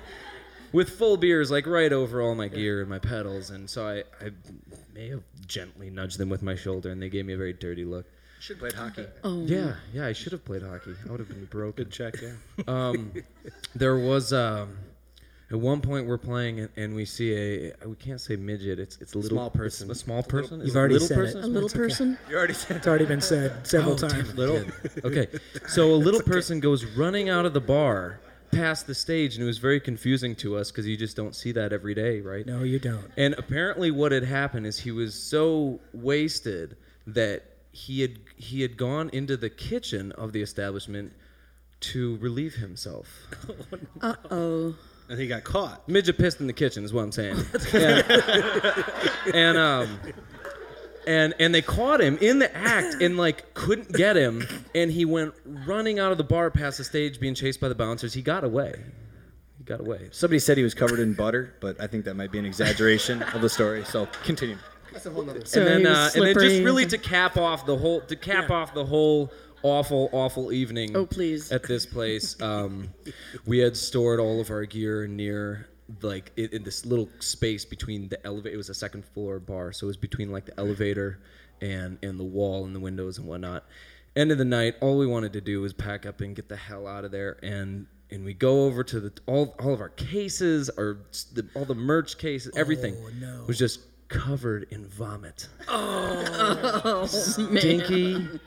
with 0.72 0.90
full 0.90 1.16
beers 1.16 1.50
like 1.50 1.66
right 1.66 1.92
over 1.92 2.20
all 2.20 2.34
my 2.34 2.48
gear 2.48 2.80
and 2.80 2.90
my 2.90 2.98
pedals, 2.98 3.50
and 3.50 3.68
so 3.68 3.86
I, 3.86 4.24
I 4.24 4.30
may 4.94 5.08
have 5.10 5.22
gently 5.46 5.90
nudged 5.90 6.18
them 6.18 6.28
with 6.28 6.42
my 6.42 6.54
shoulder, 6.54 6.90
and 6.90 7.00
they 7.00 7.08
gave 7.08 7.26
me 7.26 7.34
a 7.34 7.36
very 7.36 7.52
dirty 7.52 7.84
look. 7.84 8.06
Should 8.40 8.58
played 8.58 8.72
hockey. 8.72 9.06
Oh, 9.24 9.44
Yeah, 9.44 9.74
yeah, 9.92 10.06
I 10.06 10.12
should 10.12 10.32
have 10.32 10.44
played 10.44 10.62
hockey. 10.62 10.94
I 11.06 11.10
would 11.12 11.20
have 11.20 11.28
been 11.28 11.44
broken. 11.44 11.84
Good 11.84 11.92
check, 11.92 12.14
yeah. 12.20 12.32
Um, 12.66 13.12
there 13.76 13.96
was 13.96 14.32
um, 14.32 14.76
at 15.52 15.60
one 15.60 15.80
point 15.82 16.06
we're 16.06 16.18
playing 16.18 16.60
and, 16.60 16.68
and 16.76 16.94
we 16.94 17.04
see 17.04 17.34
a 17.34 17.72
we 17.86 17.94
can't 17.96 18.20
say 18.20 18.36
midget. 18.36 18.78
It's 18.78 18.96
it's 19.00 19.14
a 19.14 19.18
little 19.18 19.36
Small 19.38 19.50
person. 19.50 19.90
A 19.90 19.94
small 19.94 20.22
person. 20.22 20.60
You've 20.64 20.74
already 20.76 20.94
little 20.94 21.08
said 21.08 21.18
it. 21.18 21.34
a 21.34 21.46
little 21.46 21.66
It's 21.66 21.74
okay. 21.74 21.82
person. 21.84 22.18
You 22.30 22.36
already 22.36 22.54
said. 22.54 22.76
It's 22.78 22.86
already 22.86 23.04
been 23.04 23.20
said 23.20 23.66
several 23.66 23.94
Oh, 23.94 24.08
times. 24.08 24.30
it, 24.30 24.36
little. 24.42 24.64
okay, 25.04 25.26
so 25.68 25.92
a 25.92 25.96
little 25.96 26.22
person 26.22 26.58
goes 26.60 26.84
running 26.84 27.28
out 27.28 27.44
of 27.44 27.52
the 27.52 27.60
bar 27.60 28.20
past 28.50 28.86
the 28.86 28.94
stage, 28.94 29.34
and 29.34 29.42
it 29.42 29.46
was 29.46 29.58
very 29.58 29.80
confusing 29.80 30.34
to 30.36 30.56
us 30.56 30.70
because 30.70 30.86
you 30.86 30.96
just 30.96 31.16
don't 31.16 31.34
see 31.34 31.52
that 31.52 31.72
every 31.72 31.94
day, 31.94 32.20
right? 32.20 32.44
No, 32.46 32.62
you 32.62 32.78
don't. 32.78 33.10
And 33.16 33.34
apparently, 33.38 33.90
what 33.90 34.12
had 34.12 34.24
happened 34.24 34.66
is 34.66 34.78
he 34.78 34.90
was 34.90 35.14
so 35.14 35.80
wasted 35.92 36.76
that 37.06 37.44
he 37.72 38.00
had 38.02 38.18
he 38.36 38.62
had 38.62 38.76
gone 38.76 39.10
into 39.12 39.36
the 39.36 39.50
kitchen 39.50 40.12
of 40.12 40.32
the 40.32 40.40
establishment 40.42 41.12
to 41.80 42.16
relieve 42.18 42.54
himself. 42.54 43.08
Oh, 43.48 43.54
no. 43.72 44.08
Uh 44.08 44.14
oh. 44.30 44.74
And 45.12 45.20
he 45.20 45.26
got 45.26 45.44
caught. 45.44 45.86
Midget 45.86 46.16
pissed 46.16 46.40
in 46.40 46.46
the 46.46 46.54
kitchen 46.54 46.84
is 46.84 46.92
what 46.94 47.02
I'm 47.02 47.12
saying. 47.12 47.36
and, 47.74 49.34
and 49.34 49.58
um 49.58 50.00
and 51.06 51.34
and 51.38 51.54
they 51.54 51.60
caught 51.60 52.00
him 52.00 52.16
in 52.22 52.38
the 52.38 52.56
act 52.56 53.02
and 53.02 53.18
like 53.18 53.52
couldn't 53.52 53.92
get 53.92 54.16
him 54.16 54.42
and 54.74 54.90
he 54.90 55.04
went 55.04 55.34
running 55.44 55.98
out 55.98 56.12
of 56.12 56.18
the 56.18 56.24
bar 56.24 56.50
past 56.50 56.78
the 56.78 56.84
stage 56.84 57.20
being 57.20 57.34
chased 57.34 57.60
by 57.60 57.68
the 57.68 57.74
bouncers. 57.74 58.14
He 58.14 58.22
got 58.22 58.42
away. 58.42 58.82
He 59.58 59.64
got 59.64 59.80
away. 59.80 60.08
Somebody 60.12 60.38
said 60.38 60.56
he 60.56 60.62
was 60.62 60.72
covered 60.72 60.98
in 60.98 61.12
butter, 61.12 61.56
but 61.60 61.78
I 61.78 61.88
think 61.88 62.06
that 62.06 62.14
might 62.14 62.32
be 62.32 62.38
an 62.38 62.46
exaggeration 62.46 63.22
of 63.22 63.42
the 63.42 63.50
story. 63.50 63.84
So 63.84 64.06
continue. 64.24 64.56
That's 64.94 65.04
a 65.04 65.10
whole 65.10 65.24
nother. 65.24 65.44
So 65.44 65.60
and 65.60 65.84
then 65.84 65.92
uh, 65.92 66.10
and 66.14 66.24
then 66.24 66.34
just 66.34 66.62
really 66.62 66.86
to 66.86 66.96
cap 66.96 67.36
off 67.36 67.66
the 67.66 67.76
whole 67.76 68.00
to 68.00 68.16
cap 68.16 68.50
off 68.50 68.72
the 68.72 68.86
whole 68.86 69.30
awful 69.62 70.08
awful 70.12 70.52
evening 70.52 70.96
Oh, 70.96 71.06
please. 71.06 71.52
at 71.52 71.62
this 71.64 71.86
place 71.86 72.40
um, 72.42 72.88
we 73.46 73.58
had 73.58 73.76
stored 73.76 74.20
all 74.20 74.40
of 74.40 74.50
our 74.50 74.64
gear 74.64 75.06
near 75.06 75.68
like 76.00 76.32
in, 76.36 76.48
in 76.52 76.62
this 76.62 76.86
little 76.86 77.08
space 77.20 77.64
between 77.64 78.08
the 78.08 78.24
elevator 78.26 78.54
it 78.54 78.56
was 78.56 78.68
a 78.70 78.74
second 78.74 79.04
floor 79.04 79.38
bar 79.38 79.72
so 79.72 79.86
it 79.86 79.88
was 79.88 79.96
between 79.96 80.30
like 80.32 80.46
the 80.46 80.58
elevator 80.58 81.18
and 81.60 81.98
and 82.02 82.18
the 82.18 82.24
wall 82.24 82.64
and 82.64 82.74
the 82.74 82.80
windows 82.80 83.18
and 83.18 83.26
whatnot 83.26 83.64
end 84.16 84.30
of 84.32 84.38
the 84.38 84.44
night 84.44 84.74
all 84.80 84.96
we 84.98 85.06
wanted 85.06 85.32
to 85.32 85.40
do 85.40 85.60
was 85.60 85.72
pack 85.72 86.06
up 86.06 86.20
and 86.20 86.34
get 86.36 86.48
the 86.48 86.56
hell 86.56 86.86
out 86.86 87.04
of 87.04 87.10
there 87.10 87.36
and 87.42 87.86
and 88.10 88.24
we 88.24 88.34
go 88.34 88.64
over 88.66 88.84
to 88.84 89.00
the 89.00 89.12
all, 89.26 89.54
all 89.60 89.72
of 89.72 89.80
our 89.80 89.88
cases 89.90 90.70
our 90.70 90.98
the, 91.34 91.46
all 91.54 91.64
the 91.64 91.74
merch 91.74 92.18
cases 92.18 92.52
everything 92.56 92.94
Oh, 92.98 93.10
no. 93.20 93.44
was 93.46 93.58
just 93.58 93.80
covered 94.08 94.66
in 94.70 94.86
vomit 94.86 95.48
Oh, 95.68 97.08
man. 97.50 98.40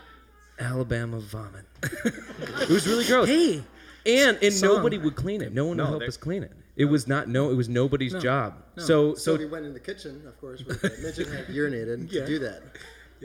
Stinky 0.57 0.73
Alabama 0.73 1.19
vomit. 1.19 1.65
it 1.83 2.69
was 2.69 2.87
really 2.87 3.05
gross. 3.05 3.27
Hey, 3.27 3.63
and 4.05 4.37
and 4.41 4.53
Song. 4.53 4.75
nobody 4.77 4.97
would 4.97 5.15
clean 5.15 5.41
it. 5.41 5.53
No 5.53 5.65
one 5.65 5.77
would 5.77 5.85
help 5.87 5.99
they- 6.01 6.07
us 6.07 6.17
clean 6.17 6.43
it. 6.43 6.51
It 6.77 6.85
was 6.85 7.07
not 7.07 7.29
no. 7.29 7.49
It 7.51 7.55
was 7.55 7.69
nobody's 7.69 8.13
job. 8.15 8.55
So 8.77 9.13
So 9.13 9.15
so 9.15 9.35
we 9.37 9.45
went 9.45 9.65
in 9.65 9.73
the 9.73 9.79
kitchen, 9.79 10.21
of 10.27 10.39
course, 10.41 10.61
where 10.65 10.75
the 10.75 10.89
midget 11.01 11.27
had 11.29 11.47
urinated 11.47 12.09
to 12.11 12.25
do 12.25 12.39
that. 12.39 12.63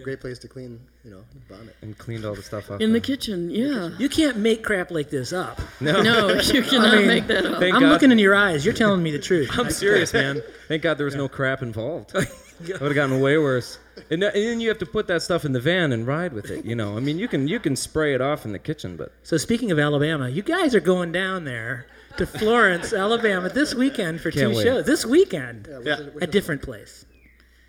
Great 0.05 0.21
place 0.21 0.39
to 0.39 0.49
clean, 0.49 0.81
you 1.05 1.11
know, 1.11 1.23
vomit. 1.49 1.75
and 1.83 1.99
cleaned 1.99 2.25
all 2.25 2.35
the 2.35 2.43
stuff 2.43 2.71
up. 2.71 2.81
In 2.81 2.93
the 2.95 3.01
kitchen, 3.01 3.51
yeah. 3.51 3.91
you 3.99 4.09
can't 4.09 4.37
make 4.39 4.63
crap 4.65 4.91
like 4.93 5.11
this 5.11 5.31
up. 5.33 5.61
No, 5.81 6.01
No, 6.01 6.29
you 6.41 6.63
cannot 6.71 7.05
make 7.05 7.27
that 7.27 7.45
up. 7.45 7.59
Thank 7.59 7.75
I'm 7.75 7.83
God. 7.83 7.91
looking 7.91 8.13
in 8.13 8.19
your 8.19 8.35
eyes. 8.35 8.65
You're 8.65 8.73
telling 8.73 9.03
me 9.03 9.11
the 9.11 9.19
truth. 9.19 9.51
I'm 9.59 9.69
serious, 9.71 10.15
man. 10.15 10.43
Thank 10.69 10.83
God 10.83 10.97
there 10.97 11.05
was 11.05 11.17
no 11.17 11.29
crap 11.29 11.61
involved. 11.61 12.15
It 12.63 12.81
would 12.81 12.83
have 12.83 12.95
gotten 12.95 13.21
way 13.21 13.39
worse. 13.39 13.79
And, 14.11 14.21
th- 14.23 14.35
and 14.35 14.45
then 14.45 14.61
you 14.61 14.69
have 14.69 14.79
to 14.79 14.87
put 14.87 15.07
that 15.09 15.23
stuff 15.23 15.45
in 15.45 15.53
the 15.53 15.61
van 15.61 15.93
and 15.93 16.07
ride 16.07 16.33
with 16.33 16.51
it. 16.51 16.65
You 16.65 16.75
know, 16.75 16.97
I 16.97 17.01
mean, 17.01 17.19
you 17.19 17.29
can 17.29 17.49
you 17.49 17.59
can 17.61 17.77
spray 17.77 18.15
it 18.15 18.21
off 18.21 18.45
in 18.45 18.53
the 18.53 18.59
kitchen, 18.59 18.97
but 18.97 19.13
So 19.23 19.37
speaking 19.37 19.71
of 19.71 19.79
Alabama, 19.79 20.29
you 20.29 20.43
guys 20.43 20.75
are 20.75 20.81
going 20.81 21.13
down 21.13 21.45
there 21.45 21.87
to 22.17 22.27
Florence, 22.27 22.93
Alabama 22.93 23.49
this 23.49 23.75
weekend 23.75 24.21
for 24.21 24.31
Can't 24.31 24.53
two 24.53 24.57
wait. 24.59 24.65
shows. 24.65 24.85
This 24.87 25.07
weekend, 25.07 25.67
Yeah, 25.71 25.79
which 25.79 25.87
Yeah. 25.87 25.99
is- 26.01 26.15
which 26.15 26.25
a 26.25 26.27
different 26.27 26.63
place. 26.63 27.05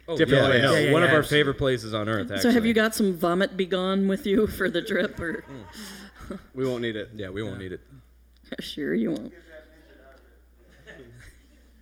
oh, 0.08 0.18
Different 0.18 0.44
yeah, 0.44 0.50
way. 0.50 0.56
I. 0.56 0.72
Yeah, 0.72 0.80
yeah, 0.88 0.92
one 0.94 1.04
of 1.04 1.10
yeah. 1.12 1.16
our 1.18 1.24
favorite 1.24 1.58
places 1.58 1.94
on 1.94 2.10
earth. 2.10 2.32
Actually. 2.32 2.40
So 2.42 2.52
have 2.52 2.66
you 2.66 2.74
got 2.74 2.96
some 2.96 3.14
vomit 3.16 3.56
begone 3.56 4.08
with 4.08 4.26
you 4.26 4.48
for 4.48 4.70
the 4.70 4.82
trip, 4.82 5.20
or 5.20 5.44
We 6.56 6.66
won't 6.66 6.82
need 6.82 6.96
it. 6.96 7.10
Yeah, 7.16 7.30
we 7.30 7.44
won't 7.44 7.60
need 7.60 7.72
it. 7.74 7.82
sure 8.60 8.94
you 8.94 9.12
won't? 9.12 9.34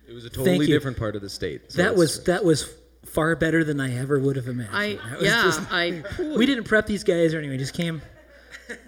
It 0.08 0.12
was 0.12 0.24
a 0.24 0.30
totally 0.30 0.66
you. 0.66 0.74
different 0.74 0.96
part 0.96 1.14
of 1.14 1.22
the 1.22 1.28
state. 1.28 1.70
so 1.70 1.76
that 1.78 1.82
it's- 1.92 1.98
was 1.98 2.24
that 2.24 2.44
was 2.44 2.68
far 3.12 3.34
better 3.36 3.64
than 3.64 3.80
I 3.80 3.96
ever 3.96 4.18
would 4.18 4.36
have 4.36 4.46
imagined. 4.48 4.76
I 4.76 4.98
was 5.14 5.22
yeah, 5.22 5.42
just- 5.42 5.60
I. 5.70 6.02
we 6.36 6.46
didn't 6.46 6.64
prep 6.64 6.86
these 6.86 7.04
guys 7.04 7.34
or 7.34 7.38
anything. 7.38 7.50
We 7.52 7.58
just 7.58 7.74
came, 7.74 8.02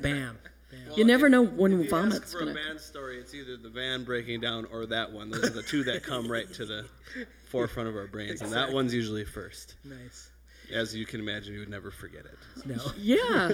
bam. 0.01 0.39
You 0.97 1.05
never 1.07 1.29
know 1.31 1.43
when 1.43 1.73
If 1.73 1.85
you 1.85 1.91
vomit's 1.91 2.17
ask 2.17 2.33
for 2.33 2.41
gonna. 2.41 2.51
a 2.51 2.55
band 2.55 2.79
story, 2.81 3.19
it's 3.19 3.33
either 3.35 3.57
the 3.57 3.71
van 3.71 4.05
breaking 4.05 4.41
down 4.41 4.67
or 4.71 4.85
that 4.87 5.11
one. 5.11 5.31
Those 5.31 5.45
are 5.45 5.49
the 5.51 5.63
two 5.63 5.83
that 5.85 6.03
come 6.03 6.31
right 6.31 6.53
to 6.53 6.67
the 6.67 6.85
forefront 7.49 7.89
of 7.89 7.97
our 7.97 8.07
brains, 8.07 8.43
and 8.43 8.53
that 8.53 8.71
one's 8.73 8.93
usually 8.93 9.25
first. 9.25 9.77
Nice. 9.85 10.31
As 10.71 10.95
you 10.95 11.05
can 11.07 11.21
imagine, 11.21 11.55
you 11.55 11.61
would 11.61 11.69
never 11.71 11.91
forget 11.91 12.25
it. 12.27 12.67
No. 12.67 12.77
Yeah, 12.99 13.53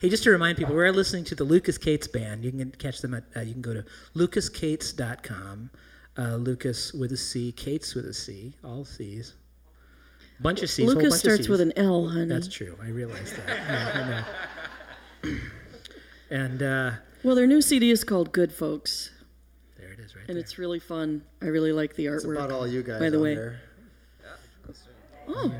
Hey, 0.00 0.08
just 0.08 0.22
to 0.24 0.30
remind 0.30 0.56
people, 0.58 0.74
we're 0.74 0.90
listening 0.92 1.24
to 1.24 1.34
the 1.34 1.44
Lucas 1.44 1.76
Cates 1.78 2.08
Band. 2.08 2.42
You 2.44 2.50
can 2.52 2.70
catch 2.72 3.00
them 3.00 3.12
at, 3.14 3.24
uh, 3.36 3.40
you 3.40 3.52
can 3.52 3.62
go 3.62 3.74
to 3.74 3.84
lucascates.com. 4.16 5.70
Uh, 6.18 6.34
Lucas 6.36 6.92
with 6.92 7.12
a 7.12 7.16
C, 7.16 7.52
Cates 7.52 7.94
with 7.94 8.04
a 8.06 8.12
C, 8.14 8.54
all 8.64 8.84
C's. 8.84 9.34
Bunch 10.40 10.62
of 10.62 10.70
C's. 10.70 10.84
whole 10.86 10.94
Lucas 10.94 11.02
bunch 11.10 11.14
of 11.14 11.18
starts 11.20 11.38
C's. 11.42 11.48
with 11.48 11.60
an 11.60 11.72
L, 11.76 12.08
honey. 12.08 12.26
That's 12.26 12.48
true. 12.48 12.76
I 12.82 12.88
realize 12.88 13.32
that. 13.34 13.48
Yeah, 13.48 14.24
I 15.24 15.30
know. 15.30 15.36
and 16.30 16.62
uh, 16.62 16.90
Well, 17.24 17.34
their 17.34 17.46
new 17.46 17.60
CD 17.60 17.90
is 17.90 18.04
called 18.04 18.32
Good 18.32 18.52
Folks, 18.52 19.10
there 19.78 19.90
it 19.92 19.98
is, 19.98 20.14
right 20.14 20.20
there. 20.20 20.24
and 20.28 20.36
there. 20.36 20.42
it's 20.42 20.58
really 20.58 20.78
fun. 20.78 21.22
I 21.42 21.46
really 21.46 21.72
like 21.72 21.96
the 21.96 22.06
It's 22.06 22.24
artwork. 22.24 22.36
about 22.36 22.52
all 22.52 22.66
you 22.68 22.82
guys 22.82 23.00
By 23.00 23.10
the 23.10 23.16
on 23.16 23.22
way, 23.22 23.34
there. 23.34 23.60
oh. 25.28 25.52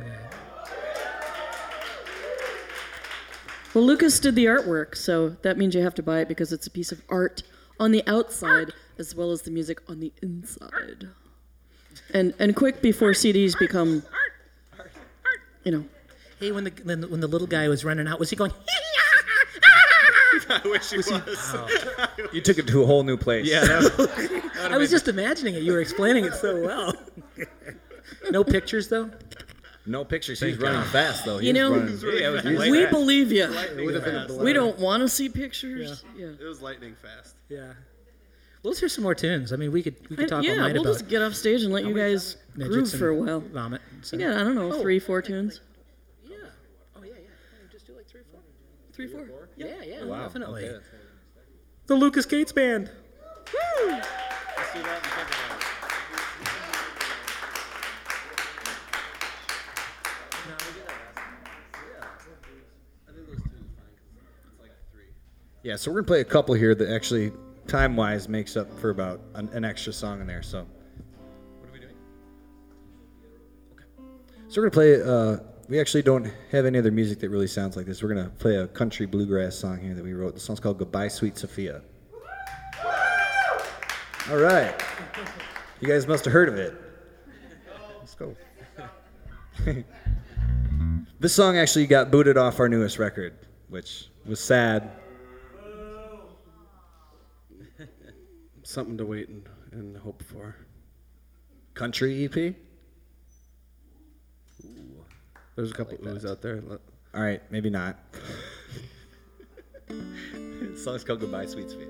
Well, 3.75 3.85
Lucas 3.85 4.19
did 4.19 4.35
the 4.35 4.47
artwork, 4.47 4.97
so 4.97 5.31
that 5.43 5.59
means 5.59 5.75
you 5.75 5.83
have 5.83 5.95
to 5.97 6.03
buy 6.03 6.21
it 6.21 6.29
because 6.29 6.53
it's 6.53 6.67
a 6.67 6.71
piece 6.71 6.91
of 6.91 7.03
art 7.09 7.43
on 7.79 7.93
the 7.93 8.03
outside 8.07 8.73
as 8.99 9.15
well 9.15 9.31
as 9.31 9.43
the 9.43 9.51
music 9.51 9.81
on 9.89 10.01
the 10.01 10.13
inside. 10.23 11.09
And 12.15 12.33
and 12.39 12.57
quick 12.57 12.81
before 12.81 13.11
CDs 13.11 13.57
become, 13.59 14.03
you 15.69 15.77
know, 15.77 15.85
Hey, 16.41 16.51
when 16.51 16.65
the, 16.65 16.73
when 16.85 17.01
the 17.03 17.09
when 17.09 17.21
the 17.21 17.27
little 17.27 17.47
guy 17.47 17.69
was 17.69 17.85
running 17.85 18.09
out, 18.09 18.19
was 18.19 18.31
he 18.31 18.37
going? 18.37 18.53
I 20.49 20.61
wish 20.65 20.91
he 20.91 20.97
was. 20.97 21.11
You 22.33 22.41
took 22.41 22.57
it 22.59 22.67
to 22.69 22.83
a 22.83 22.87
whole 22.87 23.03
new 23.03 23.17
place. 23.19 23.47
Yeah, 23.47 23.81
I 24.61 24.79
was 24.79 24.91
just 24.91 25.09
imagining 25.09 25.55
it. 25.57 25.63
You 25.63 25.73
were 25.73 25.81
explaining 25.81 26.25
it 26.25 26.33
so 26.35 26.63
well. 26.65 26.95
no 28.31 28.45
pictures 28.45 28.89
though. 28.89 29.11
No 29.85 30.05
pictures. 30.07 30.41
He's 30.41 30.57
running 30.59 30.83
fast 30.91 31.27
though. 31.27 31.39
You 31.39 31.53
know, 31.53 31.73
running- 31.75 32.71
we 32.71 32.87
believe 32.87 33.31
you. 33.31 33.45
It 33.45 33.85
would 33.85 33.95
have 33.95 34.05
been 34.05 34.17
a 34.17 34.27
blur. 34.27 34.45
We 34.45 34.53
don't 34.55 34.79
want 34.79 35.03
to 35.03 35.09
see 35.09 35.29
pictures. 35.29 36.03
Yeah. 36.17 36.29
it 36.29 36.45
was 36.45 36.63
lightning 36.63 36.97
fast. 37.03 37.37
Yeah. 37.51 37.59
Well, 38.63 38.71
let's 38.73 38.81
hear 38.81 38.89
some 38.89 39.05
more 39.05 39.15
tunes. 39.15 39.53
I 39.53 39.57
mean, 39.57 39.71
we 39.73 39.83
could 39.83 39.97
we 40.09 40.17
could 40.17 40.27
I- 40.27 40.29
talk 40.29 40.45
yeah, 40.45 40.53
all 40.53 40.57
night 40.59 40.73
we'll 40.73 40.83
about 40.83 40.93
just 40.99 41.09
get 41.09 41.21
off 41.23 41.35
stage 41.35 41.63
and 41.63 41.73
let 41.73 41.85
you 41.85 41.95
guys 41.95 42.37
midgets 42.57 42.91
groove 42.91 42.91
for 43.01 43.09
a 43.09 43.15
while. 43.15 43.41
Vomit. 43.41 43.81
So. 44.03 44.17
Yeah, 44.17 44.41
I 44.41 44.45
don't 44.45 44.55
know, 44.55 44.73
oh, 44.73 44.81
three, 44.81 44.99
four 44.99 45.21
tunes. 45.23 45.61
Yeah. 46.25 46.37
Oh 46.97 47.03
yeah, 47.03 47.13
yeah. 47.15 47.69
Just 47.71 47.87
do 47.87 47.95
like 47.97 48.07
three, 48.07 48.21
four. 48.31 48.41
Three, 48.93 49.09
four. 49.09 49.49
Yeah, 49.57 49.83
yeah, 49.85 50.05
Wow. 50.05 50.23
definitely. 50.23 50.69
Okay. 50.69 50.85
The 51.87 51.95
Lucas 51.95 52.27
Cates 52.27 52.53
Band. 52.53 52.91
Yeah, 65.65 65.77
so 65.77 65.91
we're 65.91 65.97
gonna 66.01 66.07
play 66.07 66.21
a 66.21 66.25
couple 66.25 66.55
here 66.55 66.75
that 66.75 66.89
actually, 66.89 67.33
time-wise, 67.67 68.29
makes 68.29 68.57
up 68.57 68.73
for 68.81 68.91
about 68.91 69.21
an, 69.35 69.49
an 69.51 69.65
extra 69.65 69.93
song 69.93 70.21
in 70.21 70.27
there. 70.27 70.43
So. 70.43 70.67
So 74.49 74.63
we're 74.63 74.71
gonna 74.71 74.71
play. 74.71 75.03
Uh, 75.03 75.39
we 75.69 75.79
actually 75.79 76.03
don't 76.03 76.33
have 76.51 76.65
any 76.65 76.79
other 76.79 76.91
music 76.91 77.21
that 77.21 77.29
really 77.29 77.47
sounds 77.47 77.77
like 77.77 77.85
this. 77.85 78.03
We're 78.03 78.15
gonna 78.15 78.31
play 78.39 78.57
a 78.57 78.67
country 78.67 79.05
bluegrass 79.05 79.55
song 79.55 79.79
here 79.79 79.95
that 79.95 80.03
we 80.03 80.15
wrote. 80.15 80.33
The 80.33 80.41
song's 80.41 80.59
called 80.59 80.79
"Goodbye, 80.79 81.09
Sweet 81.09 81.37
Sophia." 81.37 81.83
All 84.31 84.39
right. 84.39 84.75
You 85.81 85.89
guys 85.89 86.07
must 86.07 86.25
have 86.25 86.33
heard 86.33 86.49
of 86.49 86.57
it. 86.57 86.75
Let's 88.01 88.15
go. 88.15 88.35
This 91.21 91.35
song 91.35 91.57
actually 91.57 91.89
got 91.89 92.13
booted 92.13 92.37
off 92.39 92.61
our 92.61 92.69
newest 92.69 93.01
record, 93.01 93.35
which 93.69 94.09
was 94.25 94.39
sad. 94.39 94.93
Something 98.63 98.97
to 98.99 99.05
wait 99.05 99.29
and, 99.29 99.49
and 99.73 99.97
hope 99.97 100.23
for. 100.23 100.55
Country 101.75 102.25
EP. 102.25 102.55
There's 105.59 105.73
a 105.73 105.75
couple 105.75 105.99
oohs 105.99 106.25
out 106.25 106.41
there. 106.41 106.63
All 107.13 107.21
right, 107.21 107.43
maybe 107.51 107.69
not. 107.69 107.97
the 109.89 110.77
song's 110.85 111.03
called 111.03 111.19
"Goodbye, 111.19 111.47
Sweet 111.47 111.69
Sophia." 111.69 111.89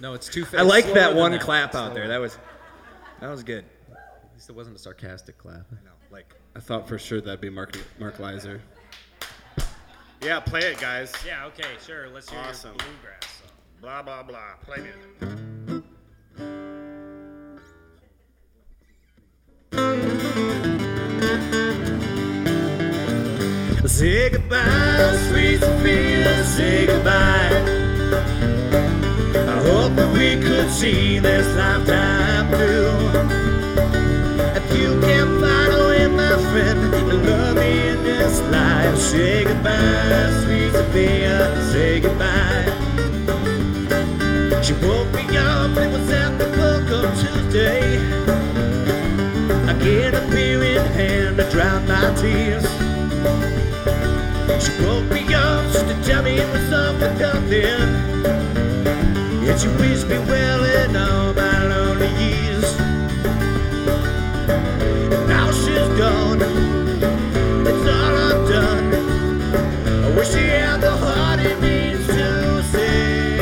No, 0.00 0.14
it's 0.14 0.28
too 0.28 0.44
fast. 0.44 0.56
I 0.56 0.62
like 0.62 0.84
Slower 0.86 0.94
that 0.96 1.14
one 1.14 1.32
that. 1.32 1.40
clap 1.40 1.68
out 1.76 1.92
Slower. 1.92 1.94
there. 1.94 2.08
That 2.08 2.18
was 2.20 2.36
that 3.20 3.28
was 3.30 3.44
good. 3.44 3.64
At 3.92 4.34
least 4.34 4.48
it 4.50 4.56
wasn't 4.56 4.74
a 4.74 4.78
sarcastic 4.80 5.38
clap. 5.38 5.66
I 5.70 5.84
know. 5.84 5.90
like 6.10 6.34
I 6.56 6.60
thought 6.60 6.88
for 6.88 6.98
sure 6.98 7.20
that'd 7.20 7.40
be 7.40 7.48
Mark 7.50 7.78
Mark 8.00 8.16
Leiser. 8.16 8.60
Yeah, 10.20 10.40
play 10.40 10.60
it, 10.60 10.80
guys. 10.80 11.12
Yeah, 11.24 11.46
okay, 11.46 11.64
sure. 11.86 12.08
Let's 12.08 12.28
hear 12.28 12.40
Awesome. 12.40 12.70
your 12.70 12.78
bluegrass 12.88 13.26
song. 13.40 13.50
Blah 13.80 14.02
blah 14.02 14.22
blah. 14.24 14.54
Play 14.64 14.78
music. 14.78 15.39
Say 24.00 24.30
goodbye, 24.30 25.14
sweet 25.28 25.60
Sophia, 25.60 26.42
say 26.44 26.86
goodbye. 26.86 27.50
I 29.36 29.56
hope 29.68 29.94
that 29.96 30.10
we 30.14 30.40
could 30.40 30.70
see 30.70 31.18
this 31.18 31.46
lifetime 31.54 32.48
through. 32.48 32.96
If 34.56 34.66
you 34.80 34.98
can't 35.02 35.38
find 35.42 35.72
a 35.74 35.88
way, 35.90 36.06
my 36.08 36.34
friend, 36.48 36.80
to 36.90 37.14
love 37.28 37.56
me 37.56 37.88
in 37.90 38.02
this 38.02 38.40
life, 38.48 38.96
say 38.96 39.44
goodbye, 39.44 40.32
sweet 40.44 40.72
Sophia, 40.72 41.70
say 41.70 42.00
goodbye. 42.00 42.72
She 44.62 44.72
woke 44.80 45.12
me 45.12 45.36
up, 45.36 45.76
it 45.76 45.92
was 45.92 46.08
at 46.08 46.38
the 46.38 46.46
book 46.56 46.86
on 47.04 47.12
Tuesday. 47.20 47.98
I 49.68 49.74
get 49.84 50.14
a 50.14 50.26
beer 50.30 50.62
in 50.62 50.86
hand 50.86 51.36
to 51.36 51.50
drown 51.50 51.86
my 51.86 52.14
tears. 52.14 52.89
Woke 54.84 55.10
me 55.10 55.34
up 55.34 55.72
just 55.72 55.86
to 55.88 55.94
tell 56.04 56.22
me 56.22 56.38
it 56.38 56.48
was 56.52 56.72
all 56.72 56.94
for 56.98 57.12
nothing. 57.18 57.88
Yet 59.44 59.60
she 59.60 59.68
wished 59.80 60.06
me 60.08 60.18
well 60.18 60.64
in 60.64 60.96
all 60.96 61.32
my 61.34 61.66
lonely 61.66 62.08
years. 62.22 62.78
Now 65.28 65.50
she's 65.52 65.88
gone. 65.98 66.40
It's 67.70 67.86
all 67.96 68.16
undone. 68.30 68.94
I 70.04 70.16
wish 70.16 70.30
she 70.32 70.44
had 70.48 70.80
the 70.80 70.90
heart 70.90 71.40
it 71.40 71.60
needs 71.60 72.06
to 72.06 72.62
say, 72.72 73.38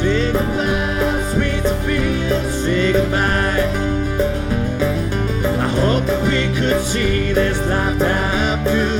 say 0.00 0.32
goodbye, 0.32 1.32
sweet 1.32 1.62
Sophia, 1.62 2.52
say 2.62 2.92
goodbye. 2.92 3.64
I 5.64 5.68
hope 5.80 6.04
that 6.06 6.22
we 6.22 6.40
could 6.58 6.80
see 6.82 7.32
this 7.32 7.58
lifetime 7.66 8.64
through. 8.64 8.97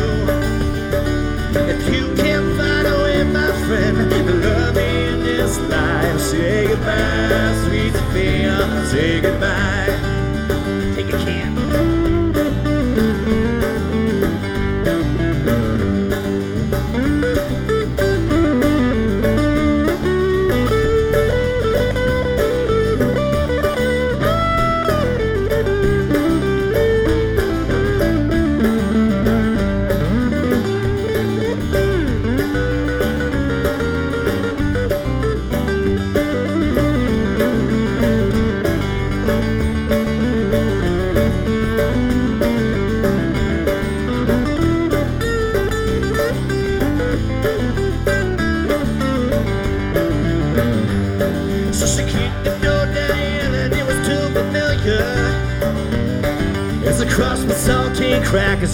Say 6.39 6.68
goodbye, 6.68 7.64
sweet 7.64 7.93
Sophia, 7.93 8.86
say 8.91 9.20
goodbye. 9.20 10.95
Take 10.95 11.12
a 11.12 11.18
can. 11.24 11.47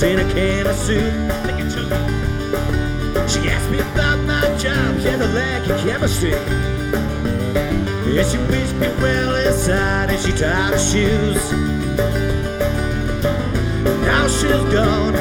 In 0.02 0.18
a 0.18 0.32
can 0.32 0.66
of 0.66 0.76
soup. 0.76 0.98
She 3.28 3.48
asked 3.48 3.70
me 3.70 3.78
about 3.78 4.18
my 4.20 4.42
job 4.56 4.96
and 4.98 5.20
the 5.20 5.28
lack 5.28 5.68
of 5.70 5.78
chemistry. 5.80 6.30
Yeah, 8.12 8.24
she 8.24 8.38
wished 8.38 8.74
me 8.74 8.88
well 9.00 9.34
inside 9.46 10.10
and 10.10 10.20
she 10.20 10.32
tied 10.32 10.72
her 10.72 10.78
shoes. 10.78 11.52
Now 14.02 14.26
she's 14.28 14.72
gone. 14.72 15.14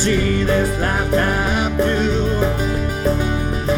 See 0.00 0.44
this 0.44 0.70
lifetime 0.80 1.76
through. 1.76 2.40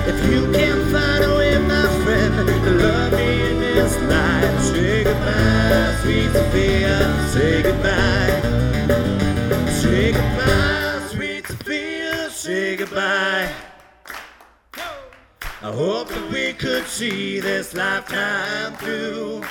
If 0.06 0.18
you 0.30 0.52
can't 0.52 0.84
find 0.92 1.24
a 1.24 1.36
way, 1.36 1.58
my 1.58 1.86
friend, 2.04 2.46
to 2.46 2.70
love 2.70 3.12
me 3.12 3.50
in 3.50 3.58
this 3.58 3.96
life, 4.02 4.62
say 4.62 5.02
goodbye, 5.02 5.98
sweet 6.02 6.30
Sophia, 6.32 7.26
say 7.32 7.62
goodbye. 7.64 8.40
Say 9.80 10.12
goodbye, 10.12 11.08
sweet 11.10 11.44
Sophia, 11.48 12.30
say 12.30 12.76
goodbye. 12.76 13.52
I 14.76 15.72
hope 15.72 16.08
that 16.08 16.30
we 16.30 16.52
could 16.52 16.86
see 16.86 17.40
this 17.40 17.74
lifetime 17.74 18.74
through. 18.74 19.42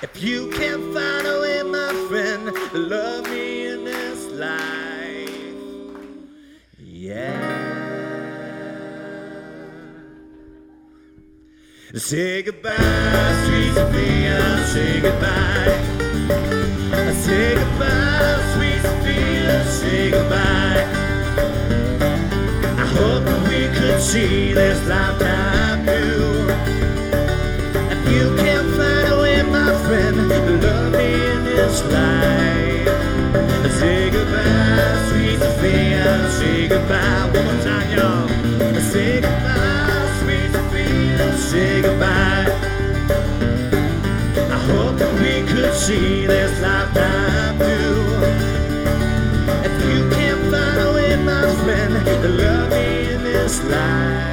If 0.00 0.22
you 0.22 0.48
can't 0.52 0.94
find 0.94 1.26
a 1.26 1.40
way, 1.42 1.62
my 1.64 1.92
friend, 2.08 2.46
love 2.72 3.24
me 3.28 3.66
in 3.66 3.84
this 3.84 4.24
life, 4.32 4.87
yeah. 7.08 7.58
Say 11.94 12.42
goodbye, 12.42 13.32
sweet 13.46 13.72
Sophia, 13.72 14.66
say 14.72 15.00
goodbye. 15.00 15.76
Say 17.24 17.54
goodbye, 17.54 18.40
sweet 18.52 18.80
Sophia, 18.82 19.64
say 19.64 20.10
goodbye. 20.10 20.84
I 22.82 22.86
hope 22.96 23.24
that 23.24 23.42
we 23.48 23.60
could 23.78 24.00
see 24.02 24.52
this 24.52 24.78
lifetime 24.86 25.86
through. 25.86 26.48
If 27.94 28.00
you 28.12 28.36
can't 28.36 28.68
find 28.76 29.08
a 29.14 29.20
way, 29.22 29.42
my 29.42 29.72
friend, 29.86 30.16
to 30.30 30.66
love 30.66 30.92
me 30.92 31.08
in 31.32 31.44
this 31.44 31.82
life, 31.96 33.72
say 33.80 34.07
Sophia, 35.58 36.30
say 36.30 36.68
goodbye 36.68 37.30
one 37.34 37.44
more 37.44 37.64
time, 37.64 37.90
y'all. 37.98 38.28
Say 38.80 39.20
goodbye, 39.20 40.18
sweet 40.20 40.52
Sophia, 40.52 41.36
say 41.36 41.82
goodbye. 41.82 42.46
I 44.54 44.58
hope 44.70 44.96
that 44.98 45.12
we 45.20 45.42
could 45.50 45.74
see 45.74 46.26
this 46.26 46.60
lifetime 46.60 47.58
through. 47.58 48.06
If 49.66 49.74
you 49.84 50.08
can't 50.10 50.42
find 50.52 50.78
a 50.78 50.92
way, 50.94 51.16
my 51.16 51.52
friend, 51.64 52.06
to 52.06 52.28
love 52.28 52.70
me 52.70 53.10
in 53.14 53.24
this 53.24 53.60
life. 53.64 54.28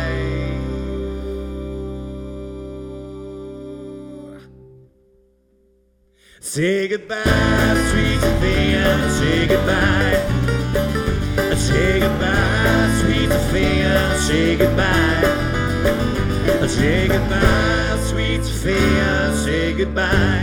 Say 6.39 6.88
goodbye, 6.88 7.88
sweet 7.89 8.19
Sophia, 8.21 9.09
say 9.17 9.47
goodbye. 9.47 10.55
Say 11.76 11.99
goodbye, 11.99 13.01
sweet 13.01 13.30
Sophia, 13.30 14.17
say 14.19 14.55
goodbye. 14.55 15.23
Say 16.69 17.07
goodbye, 17.09 17.99
sweet 18.07 18.43
Sophia, 18.45 19.36
say 19.43 19.73
goodbye. 19.73 20.41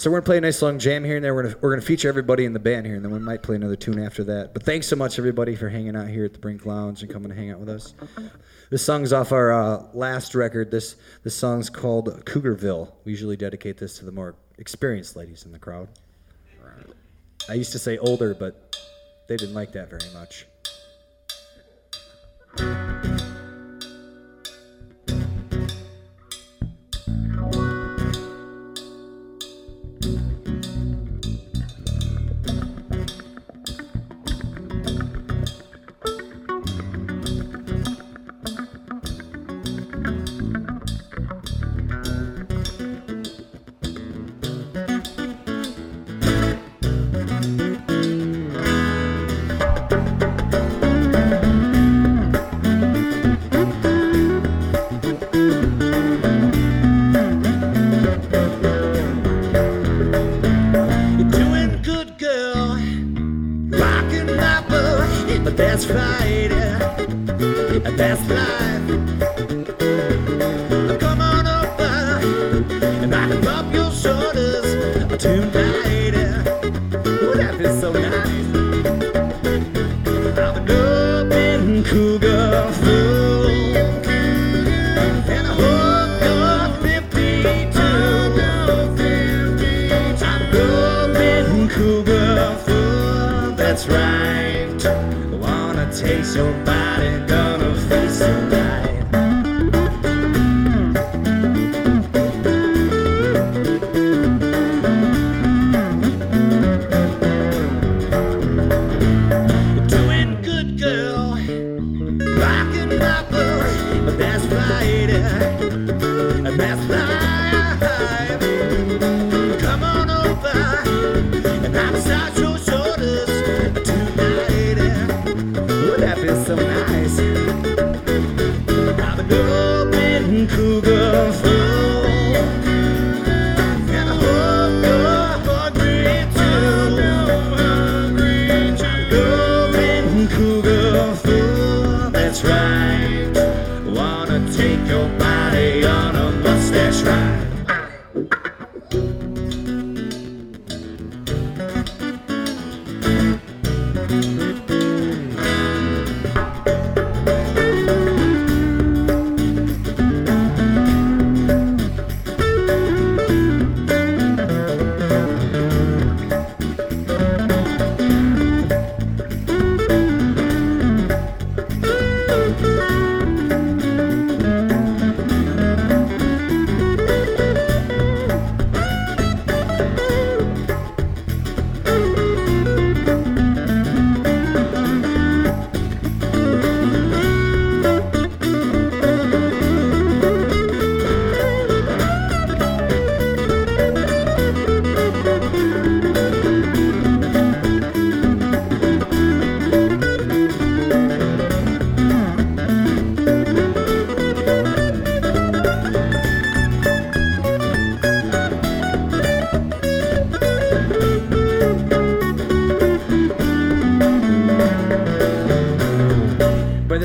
So 0.00 0.10
we're 0.10 0.20
gonna 0.20 0.26
play 0.26 0.38
a 0.38 0.40
nice 0.40 0.62
long 0.62 0.78
jam 0.78 1.04
here 1.04 1.16
and 1.16 1.24
there. 1.26 1.34
We're 1.34 1.42
gonna 1.42 1.56
we're 1.60 1.74
gonna 1.74 1.82
feature 1.82 2.08
everybody 2.08 2.46
in 2.46 2.54
the 2.54 2.58
band 2.58 2.86
here, 2.86 2.94
and 2.94 3.04
then 3.04 3.12
we 3.12 3.18
might 3.18 3.42
play 3.42 3.56
another 3.56 3.76
tune 3.76 4.02
after 4.02 4.24
that. 4.24 4.54
But 4.54 4.62
thanks 4.62 4.86
so 4.86 4.96
much 4.96 5.18
everybody 5.18 5.54
for 5.54 5.68
hanging 5.68 5.94
out 5.94 6.08
here 6.08 6.24
at 6.24 6.32
the 6.32 6.38
Brink 6.38 6.64
Lounge 6.64 7.02
and 7.02 7.12
coming 7.12 7.28
to 7.28 7.34
hang 7.34 7.50
out 7.50 7.60
with 7.60 7.68
us. 7.68 7.92
This 8.70 8.82
song's 8.82 9.12
off 9.12 9.30
our 9.30 9.52
uh, 9.52 9.82
last 9.92 10.34
record. 10.34 10.70
This 10.70 10.96
this 11.22 11.34
song's 11.34 11.68
called 11.68 12.24
Cougarville. 12.24 12.90
We 13.04 13.12
usually 13.12 13.36
dedicate 13.36 13.76
this 13.76 13.98
to 13.98 14.06
the 14.06 14.12
more 14.12 14.36
experienced 14.56 15.16
ladies 15.16 15.44
in 15.44 15.52
the 15.52 15.58
crowd. 15.58 15.90
I 17.50 17.52
used 17.52 17.72
to 17.72 17.78
say 17.78 17.98
older, 17.98 18.32
but 18.32 18.74
they 19.28 19.36
didn't 19.36 19.54
like 19.54 19.72
that 19.72 19.90
very 19.90 20.10
much. 20.14 20.46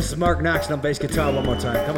This 0.05 0.11
is 0.11 0.19
Mark 0.19 0.37
Noxon 0.37 0.69
on 0.69 0.81
bass 0.81 0.99
guitar 0.99 1.33
one 1.33 1.47
more 1.47 1.55
time. 1.55 1.83
Come 1.87 1.97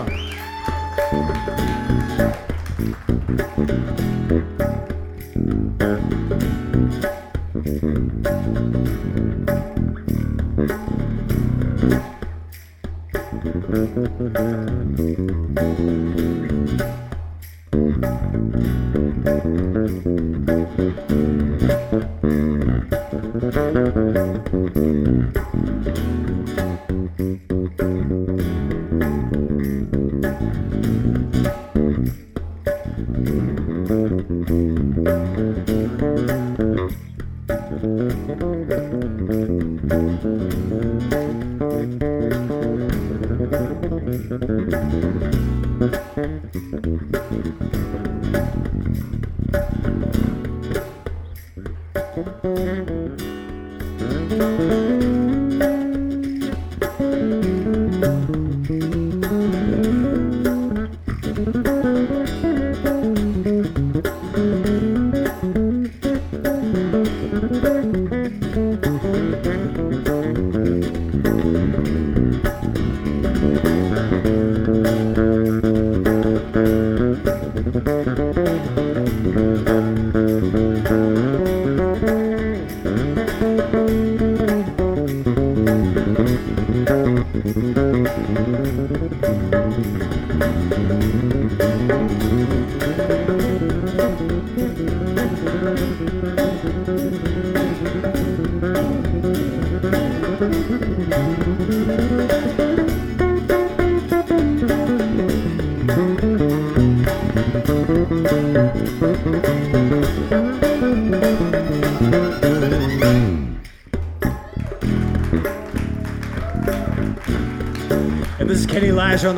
on. 3.99 4.06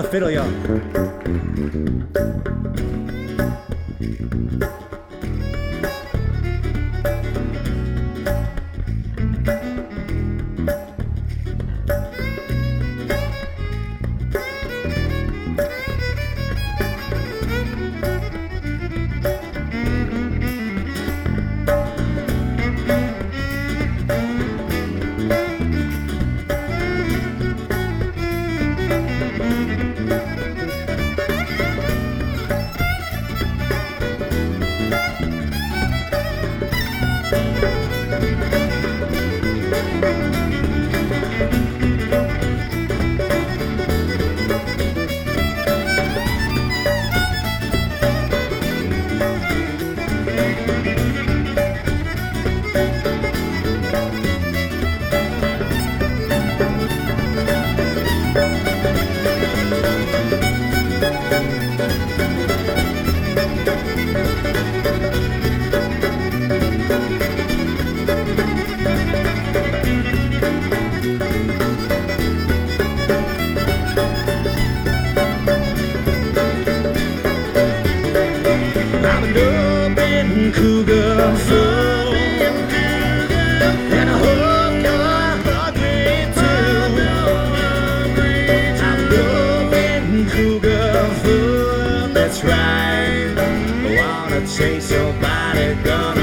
Fiddle, 0.10 0.32
y'all. 0.32 0.99
And 80.50 80.58
too. 86.34 86.74
I'm 88.82 89.10
cougar 90.30 91.10
fool. 91.22 92.14
That's 92.14 92.44
right. 92.44 93.36
Wanna 93.96 94.48
chase 94.48 94.92
your 94.92 95.14
body, 95.22 95.76
gonna. 95.84 96.20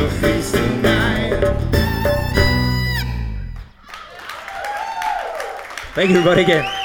Thank 5.94 6.10
you, 6.10 6.16
everybody, 6.16 6.42
again. 6.42 6.75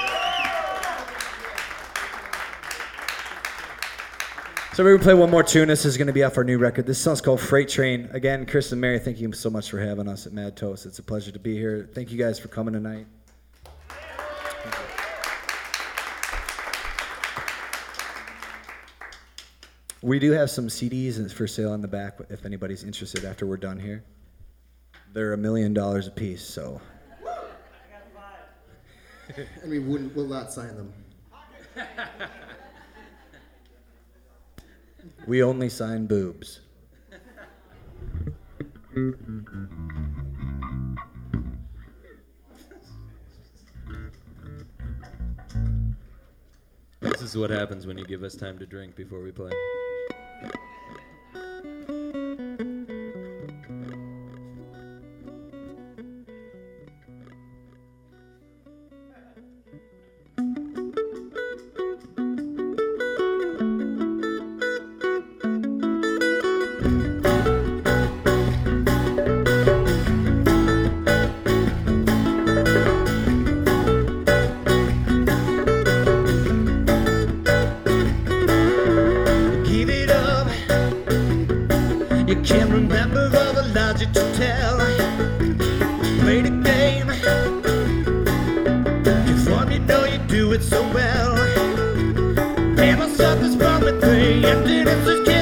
So 4.81 4.85
we're 4.85 4.93
gonna 4.93 5.03
play 5.03 5.13
one 5.13 5.29
more 5.29 5.43
tune. 5.43 5.67
This 5.67 5.85
is 5.85 5.95
gonna 5.95 6.11
be 6.11 6.23
off 6.23 6.39
our 6.39 6.43
new 6.43 6.57
record. 6.57 6.87
This 6.87 6.97
song's 6.97 7.21
called 7.21 7.39
Freight 7.39 7.69
Train. 7.69 8.09
Again, 8.13 8.47
Chris 8.47 8.71
and 8.71 8.81
Mary, 8.81 8.97
thank 8.97 9.19
you 9.21 9.31
so 9.31 9.47
much 9.47 9.69
for 9.69 9.79
having 9.79 10.07
us 10.07 10.25
at 10.25 10.33
Mad 10.33 10.57
Toast. 10.57 10.87
It's 10.87 10.97
a 10.97 11.03
pleasure 11.03 11.31
to 11.31 11.37
be 11.37 11.55
here. 11.55 11.87
Thank 11.93 12.09
you 12.11 12.17
guys 12.17 12.39
for 12.39 12.47
coming 12.47 12.73
tonight. 12.73 13.05
We 20.01 20.17
do 20.17 20.31
have 20.31 20.49
some 20.49 20.67
CDs 20.67 21.31
for 21.31 21.45
sale 21.45 21.75
in 21.75 21.81
the 21.81 21.87
back 21.87 22.17
if 22.31 22.43
anybody's 22.43 22.83
interested 22.83 23.23
after 23.23 23.45
we're 23.45 23.57
done 23.57 23.79
here. 23.79 24.03
They're 25.13 25.33
a 25.33 25.37
million 25.37 25.75
dollars 25.75 26.07
a 26.07 26.11
piece, 26.11 26.43
so 26.43 26.81
And 29.61 29.69
we 29.69 29.77
wouldn't, 29.77 30.15
will 30.15 30.25
not 30.25 30.51
sign 30.51 30.75
them. 30.75 30.91
we 35.27 35.43
only 35.43 35.69
sign 35.69 36.07
boobs. 36.07 36.61
This 46.99 47.21
is 47.21 47.37
what 47.37 47.49
happens 47.49 47.87
when 47.87 47.97
you 47.97 48.05
give 48.05 48.23
us 48.23 48.35
time 48.35 48.57
to 48.59 48.65
drink 48.65 48.95
before 48.95 49.21
we 49.21 49.31
play. 49.31 49.51
Can't 82.43 82.71
remember 82.71 83.25
all 83.25 83.53
the 83.53 83.69
that 83.73 83.99
you 83.99 84.07
tell. 84.35 84.77
Play 86.21 86.41
the 86.41 86.49
game. 86.49 87.07
You 89.27 89.37
fun, 89.45 89.71
you 89.71 89.79
know 89.79 90.05
you 90.05 90.17
do 90.27 90.51
it 90.53 90.63
so 90.63 90.81
well. 90.93 91.35
Never 92.75 93.07
something's 93.09 93.55
wrong 93.57 93.81
with 93.81 94.03
me. 94.03 94.43
Is 94.43 95.25
killing 95.25 95.40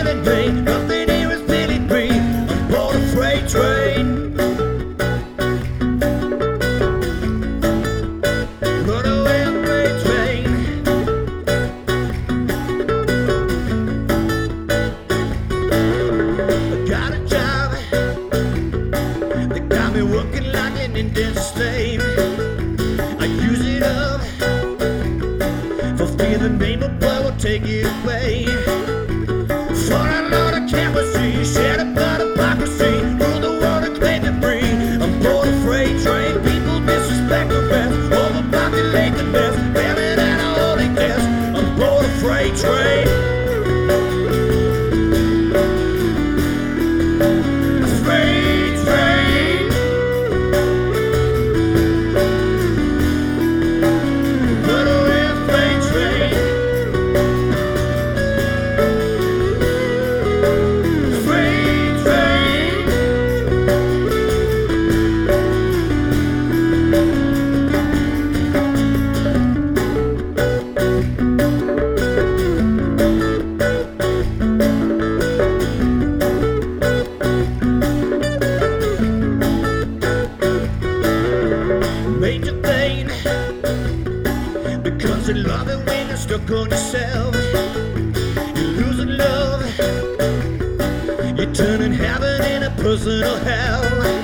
on 86.51 86.69
yourself. 86.69 87.35
You're 88.55 88.71
losing 88.81 89.17
love. 89.17 89.61
You're 91.37 91.53
turning 91.53 91.93
heaven 91.93 92.41
into 92.43 92.71
personal 92.81 93.35
hell. 93.37 94.18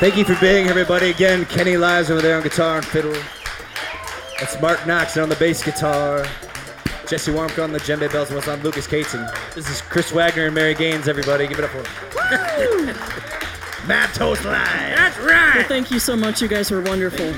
Thank 0.00 0.16
you 0.16 0.24
for 0.24 0.34
being 0.40 0.62
here, 0.64 0.70
everybody. 0.70 1.10
Again, 1.10 1.44
Kenny 1.44 1.76
Lives 1.76 2.10
over 2.10 2.22
there 2.22 2.34
on 2.34 2.42
guitar 2.42 2.78
and 2.78 2.86
fiddle. 2.86 3.12
That's 4.38 4.58
Mark 4.58 4.78
Noxon 4.80 5.22
on 5.22 5.28
the 5.28 5.36
bass 5.36 5.62
guitar. 5.62 6.24
Jesse 7.06 7.30
Warmka 7.30 7.62
on 7.62 7.70
the 7.70 7.80
djembe 7.80 8.10
bells, 8.10 8.28
and 8.28 8.36
what's 8.36 8.48
on 8.48 8.62
Lucas 8.62 8.86
Cates. 8.86 9.12
And 9.12 9.28
this 9.54 9.68
is 9.68 9.82
Chris 9.82 10.10
Wagner 10.10 10.46
and 10.46 10.54
Mary 10.54 10.72
Gaines, 10.74 11.06
everybody. 11.06 11.46
Give 11.46 11.58
it 11.58 11.64
up 11.66 11.70
for 11.70 11.82
them. 11.82 12.86
Mad 13.86 14.06
Toast 14.14 14.42
Live. 14.46 14.96
That's 14.96 15.18
right. 15.18 15.56
Well, 15.56 15.68
thank 15.68 15.90
you 15.90 15.98
so 15.98 16.16
much. 16.16 16.40
You 16.40 16.48
guys 16.48 16.70
were 16.70 16.80
wonderful. 16.80 17.34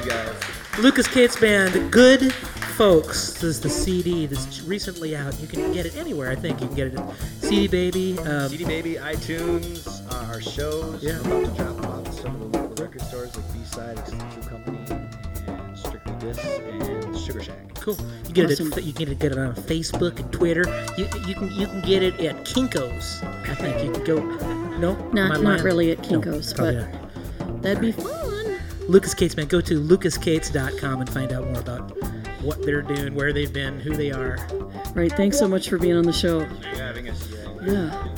Lucas 0.80 1.08
Cates 1.08 1.34
Band, 1.34 1.90
Good 1.90 2.32
Folks. 2.76 3.34
This 3.34 3.42
is 3.44 3.60
the 3.60 3.68
CD 3.68 4.26
that's 4.26 4.62
recently 4.62 5.14
out. 5.14 5.38
You 5.40 5.46
can 5.46 5.72
get 5.72 5.86
it 5.86 5.96
anywhere, 5.96 6.30
I 6.30 6.34
think. 6.34 6.60
You 6.60 6.66
can 6.68 6.76
get 6.76 6.86
it 6.88 6.98
at 6.98 7.14
CD 7.40 7.68
Baby. 7.68 8.18
Um, 8.20 8.48
CD 8.48 8.64
Baby, 8.64 8.94
iTunes, 8.94 10.02
uh, 10.10 10.26
our 10.32 10.40
shows. 10.40 11.02
Yeah. 11.02 11.20
We're 11.22 11.42
about 11.42 11.56
to 11.56 11.62
drop 11.62 11.76
them 11.76 11.84
off 11.90 12.06
at 12.08 12.14
some 12.14 12.34
of 12.42 12.52
the 12.52 12.58
local 12.58 12.84
record 12.84 13.00
stores 13.02 13.36
like 13.36 13.52
B-Side, 13.52 13.98
Exclusive 13.98 14.48
Company, 14.48 14.78
and 14.88 15.78
Strictly 15.78 16.14
Disc, 16.20 16.40
and 16.44 17.18
Sugar 17.18 17.42
Shack. 17.42 17.74
Cool. 17.74 17.96
You 18.26 18.34
get 18.34 18.50
Awesome. 18.50 18.72
it. 18.72 18.78
At, 18.78 18.84
you 18.84 18.92
can 18.92 19.14
get 19.16 19.32
it 19.32 19.38
on 19.38 19.54
Facebook 19.54 20.18
and 20.18 20.32
Twitter. 20.32 20.64
You, 20.96 21.04
you 21.26 21.34
can 21.34 21.50
you 21.52 21.66
can 21.66 21.80
get 21.82 22.02
it 22.02 22.18
at 22.20 22.36
Kinkos. 22.44 23.22
I 23.48 23.54
think 23.54 23.84
you 23.84 23.92
can 23.92 24.04
go. 24.04 24.22
No, 24.78 24.94
Not 25.12 25.42
not 25.42 25.60
really 25.60 25.90
at 25.92 25.98
Kinko's, 25.98 26.52
probably 26.54 26.76
but 26.76 26.92
not. 27.46 27.62
that'd 27.62 27.80
be 27.80 27.92
fun. 27.92 28.58
Lucas 28.88 29.14
Cates 29.14 29.34
Band. 29.34 29.48
Go 29.50 29.60
to 29.60 29.80
lucascates.com 29.80 31.00
and 31.00 31.10
find 31.10 31.32
out 31.32 31.44
more 31.48 31.60
about 31.60 31.96
what 32.42 32.62
they're 32.62 32.82
doing, 32.82 33.14
where 33.14 33.32
they've 33.32 33.52
been, 33.52 33.80
who 33.80 33.96
they 33.96 34.10
are. 34.10 34.38
Right. 34.94 35.12
Thanks 35.12 35.38
so 35.38 35.48
much 35.48 35.68
for 35.68 35.78
being 35.78 35.96
on 35.96 36.04
the 36.04 36.12
show. 36.12 36.44
Thanks 36.44 36.66
for 36.66 36.82
having 36.82 37.08
us. 37.08 37.28
Yeah. 37.64 38.08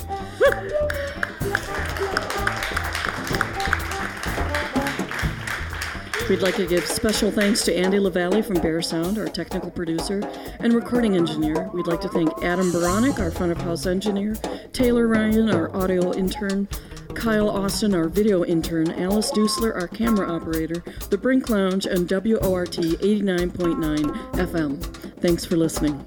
We'd 6.27 6.41
like 6.41 6.55
to 6.55 6.65
give 6.65 6.83
special 6.85 7.29
thanks 7.29 7.63
to 7.65 7.75
Andy 7.75 7.99
LaValle 7.99 8.41
from 8.41 8.59
Bear 8.59 8.81
Sound, 8.81 9.19
our 9.19 9.27
technical 9.27 9.69
producer 9.69 10.27
and 10.59 10.73
recording 10.73 11.15
engineer. 11.15 11.69
We'd 11.71 11.85
like 11.85 12.01
to 12.01 12.09
thank 12.09 12.43
Adam 12.43 12.71
Baronic, 12.71 13.19
our 13.19 13.29
front 13.29 13.51
of 13.51 13.59
house 13.59 13.85
engineer, 13.85 14.33
Taylor 14.73 15.07
Ryan, 15.07 15.51
our 15.51 15.73
audio 15.75 16.15
intern, 16.15 16.67
Kyle 17.15 17.49
Austin, 17.49 17.95
our 17.95 18.07
video 18.09 18.43
intern, 18.43 18.91
Alice 18.91 19.31
Dusler, 19.31 19.73
our 19.73 19.87
camera 19.87 20.31
operator, 20.31 20.83
The 21.09 21.17
Brink 21.17 21.49
Lounge, 21.49 21.85
and 21.85 22.09
WORT 22.09 22.71
89.9 22.71 24.03
FM. 24.33 24.83
Thanks 25.21 25.45
for 25.45 25.55
listening. 25.55 26.05